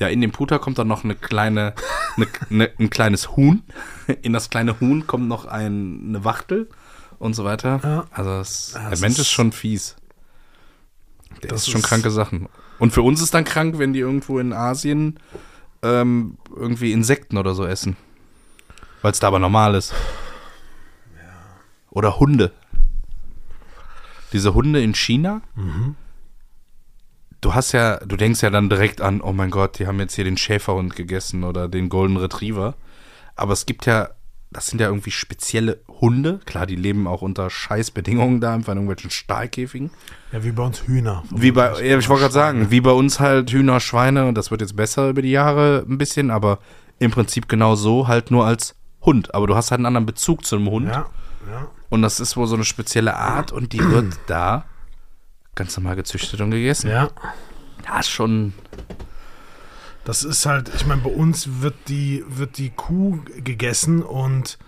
[0.00, 1.74] ja, in den Puter kommt dann noch eine kleine,
[2.16, 3.62] eine, eine, ein kleines Huhn,
[4.22, 6.68] in das kleine Huhn kommt noch ein, eine Wachtel
[7.18, 7.80] und so weiter.
[7.82, 8.04] Ja.
[8.10, 9.96] Also das, Ja, der das Mensch ist ist- schon fies.
[11.42, 12.48] Der Das ist schon ist- kranke Sachen.
[12.78, 15.18] Und für uns ist dann krank, wenn die irgendwo in Asien
[15.82, 17.96] ähm, irgendwie Insekten oder so essen.
[19.02, 19.94] Weil es da aber normal ist.
[21.90, 22.52] Oder Hunde.
[24.32, 25.40] Diese Hunde in China.
[27.40, 30.14] Du hast ja, du denkst ja dann direkt an, oh mein Gott, die haben jetzt
[30.14, 32.74] hier den Schäferhund gegessen oder den Golden Retriever.
[33.34, 34.10] Aber es gibt ja,
[34.50, 36.40] das sind ja irgendwie spezielle Hunde.
[36.44, 39.90] Klar, die leben auch unter Scheißbedingungen da, einfach in irgendwelchen Stahlkäfigen.
[40.32, 41.22] Ja, wie bei uns Hühner.
[41.30, 44.50] Wie bei, ja, ich wollte gerade sagen, wie bei uns halt Hühner, Schweine, und das
[44.50, 46.58] wird jetzt besser über die Jahre ein bisschen, aber
[46.98, 48.74] im Prinzip genau so, halt nur als
[49.06, 49.34] Hund.
[49.34, 50.88] Aber du hast halt einen anderen Bezug zu einem Hund.
[50.88, 51.06] Ja,
[51.50, 51.68] ja.
[51.88, 54.64] Und das ist wohl so eine spezielle Art und die wird da
[55.54, 56.90] ganz normal gezüchtet und gegessen.
[56.90, 57.08] Ja.
[57.86, 58.52] Ja, ist schon.
[60.04, 64.58] Das ist halt, ich meine, bei uns wird die, wird die Kuh gegessen und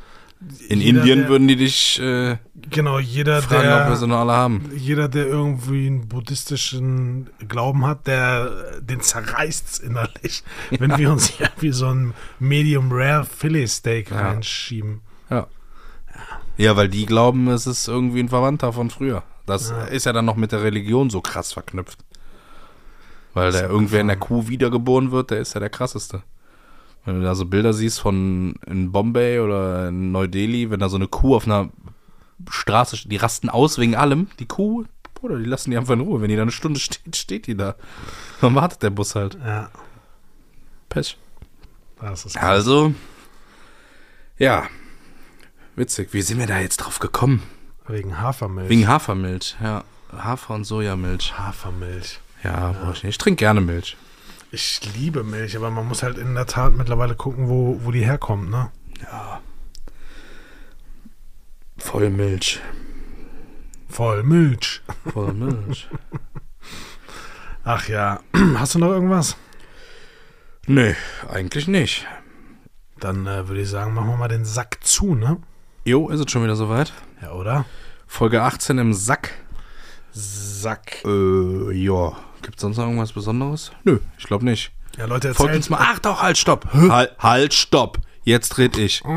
[0.68, 2.36] In Jeder, Indien der- würden die dich äh,
[2.70, 4.70] genau, jeder, fragen, ob wir der, sie noch alle haben.
[4.76, 11.50] jeder, der irgendwie einen buddhistischen Glauben hat, der den zerreißt innerlich, wenn wir uns hier
[11.58, 14.28] wie so ein Medium Rare Filet Steak Ja.
[14.28, 15.00] reinschieben.
[15.28, 15.48] Ja.
[16.56, 19.24] Ja, weil die glauben, es ist irgendwie ein Verwandter von früher.
[19.46, 19.84] Das Ja.
[19.86, 21.98] ist ja dann noch mit der Religion so krass verknüpft.
[23.34, 26.22] Weil da irgendwer in der Kuh wiedergeboren wird, der ist ja der krasseste.
[27.04, 30.96] Wenn du da so Bilder siehst von in Bombay oder in Neu-Delhi, wenn da so
[30.96, 31.70] eine Kuh auf einer
[32.48, 34.28] Straße steht, die rasten aus wegen allem.
[34.38, 34.84] Die Kuh,
[35.14, 36.20] Bruder, die lassen die einfach in Ruhe.
[36.20, 37.76] Wenn die da eine Stunde steht, steht die da.
[38.40, 39.38] Dann wartet der Bus halt.
[39.44, 39.70] Ja,
[40.88, 41.16] Pech.
[42.38, 42.94] Also,
[44.38, 44.66] ja.
[45.74, 46.12] Witzig.
[46.12, 47.42] Wie sind wir da jetzt drauf gekommen?
[47.88, 48.68] wegen Hafermilch.
[48.68, 49.84] Wegen Hafermilch, ja.
[50.12, 51.36] Hafer- und Sojamilch.
[51.38, 52.20] Hafermilch.
[52.42, 53.04] Ja, brauch ich.
[53.04, 53.96] Ich trinke gerne Milch.
[54.50, 58.04] Ich liebe Milch, aber man muss halt in der Tat mittlerweile gucken, wo, wo die
[58.04, 58.70] herkommt, ne?
[61.76, 62.60] Vollmilch.
[63.88, 64.82] Voll Milch.
[65.12, 65.88] Vollmilch.
[67.64, 68.20] Ach ja.
[68.56, 69.36] Hast du noch irgendwas?
[70.66, 70.94] nee,
[71.28, 72.06] eigentlich nicht.
[73.00, 75.38] Dann äh, würde ich sagen, machen wir mal den Sack zu, ne?
[75.84, 76.92] Jo, ist es schon wieder soweit?
[77.22, 77.64] Ja, oder?
[78.06, 79.34] Folge 18 im Sack.
[80.12, 81.04] Sack.
[81.04, 82.16] Äh, ja.
[82.42, 83.72] Gibt's sonst noch irgendwas Besonderes?
[83.84, 84.72] Nö, ich glaube nicht.
[84.96, 85.78] Ja, Leute, Folgt erzählt uns mal.
[85.80, 86.66] Ach doch, halt, stopp.
[86.72, 87.98] Halt, halt, stopp.
[88.24, 89.02] Jetzt red ich.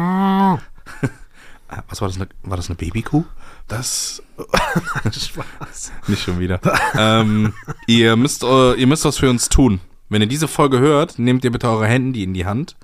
[1.73, 2.17] Ah, Was war das?
[2.17, 3.23] Eine, war das eine Babykuh?
[3.69, 4.21] Das.
[5.09, 5.93] Spaß.
[6.07, 6.59] Nicht schon wieder.
[6.97, 7.53] ähm,
[7.87, 9.79] ihr, müsst, äh, ihr müsst was für uns tun.
[10.09, 12.75] Wenn ihr diese Folge hört, nehmt ihr bitte eure Handy in die Hand,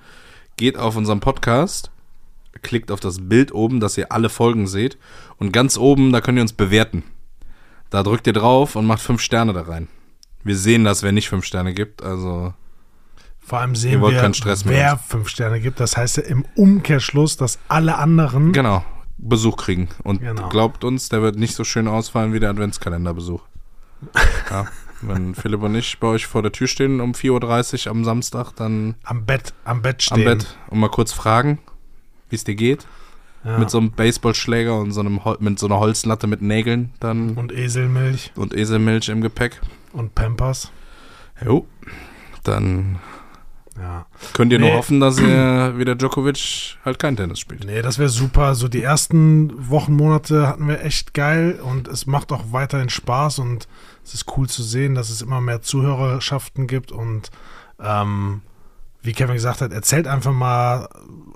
[0.56, 1.90] geht auf unseren Podcast,
[2.62, 4.96] klickt auf das Bild oben, dass ihr alle Folgen seht
[5.36, 7.04] und ganz oben, da könnt ihr uns bewerten.
[7.90, 9.88] Da drückt ihr drauf und macht fünf Sterne da rein.
[10.48, 12.54] Wir sehen das, wer nicht fünf Sterne gibt, also
[13.38, 14.08] Vor allem sehen wir,
[14.64, 15.78] wer fünf Sterne gibt.
[15.78, 18.54] Das heißt ja im Umkehrschluss, dass alle anderen.
[18.54, 18.82] genau,
[19.18, 19.88] Besuch kriegen.
[20.04, 20.48] Und Genau.
[20.48, 23.42] glaubt uns, der wird nicht so schön ausfallen wie der Adventskalenderbesuch.
[24.50, 24.66] ja,
[25.02, 28.52] wenn Philipp und ich bei euch vor der Tür stehen um 4.30 Uhr am Samstag,
[28.56, 30.24] dann Am Bett, am Bett am stehen.
[30.24, 31.58] Bett und mal kurz fragen,
[32.30, 32.86] wie es dir geht.
[33.44, 33.58] Ja.
[33.58, 37.38] Mit so einem Baseballschläger und so einem mit so einer Holzlatte mit Nägeln dann und,
[37.38, 39.60] und Eselmilch Eselmilch im Gepäck.
[39.98, 40.70] Und Pampers.
[41.44, 41.66] Jo.
[42.44, 42.98] Dann
[43.78, 44.06] Ja.
[44.32, 44.76] könnt ihr nur Nee.
[44.76, 47.64] hoffen, dass ihr wie der Djokovic halt kein Tennis spielt.
[47.64, 48.54] Nee, das wäre super.
[48.56, 53.38] So die ersten Wochen, Monate hatten wir echt geil und es macht auch weiterhin Spaß
[53.38, 53.68] und
[54.04, 57.30] es ist cool zu sehen, dass es immer mehr Zuhörerschaften gibt und
[57.80, 58.42] ähm,
[59.08, 60.86] wie Kevin gesagt hat, erzählt einfach mal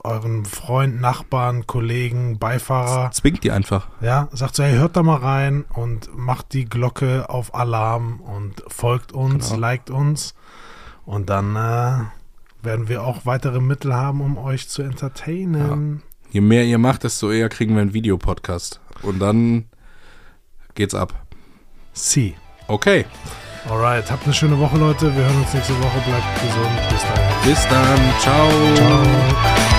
[0.05, 3.89] euren Freunden, Nachbarn, Kollegen, Beifahrer, Zwingt die einfach.
[4.03, 8.62] ja, sagt so, hey, hört da mal rein und macht die Glocke auf Alarm und
[8.68, 9.61] folgt uns, Genau.
[9.61, 10.35] liked uns
[11.07, 12.05] und dann äh,
[12.62, 16.03] werden wir auch weitere Mittel haben, um euch zu entertainen.
[16.31, 18.81] Je mehr ihr macht, desto eher kriegen wir einen Videopodcast.
[19.01, 19.64] Und dann
[20.75, 21.14] geht's ab.
[21.95, 22.37] Sie.
[22.68, 23.07] Okay.
[23.68, 25.14] Alright, habt eine schöne Woche, Leute.
[25.14, 26.00] Wir hören uns nächste Woche.
[26.04, 26.88] Bleibt gesund.
[26.90, 27.44] Bis dahin.
[27.44, 28.20] Bis dann.
[28.20, 28.48] Ciao.
[28.74, 29.72] Ciao.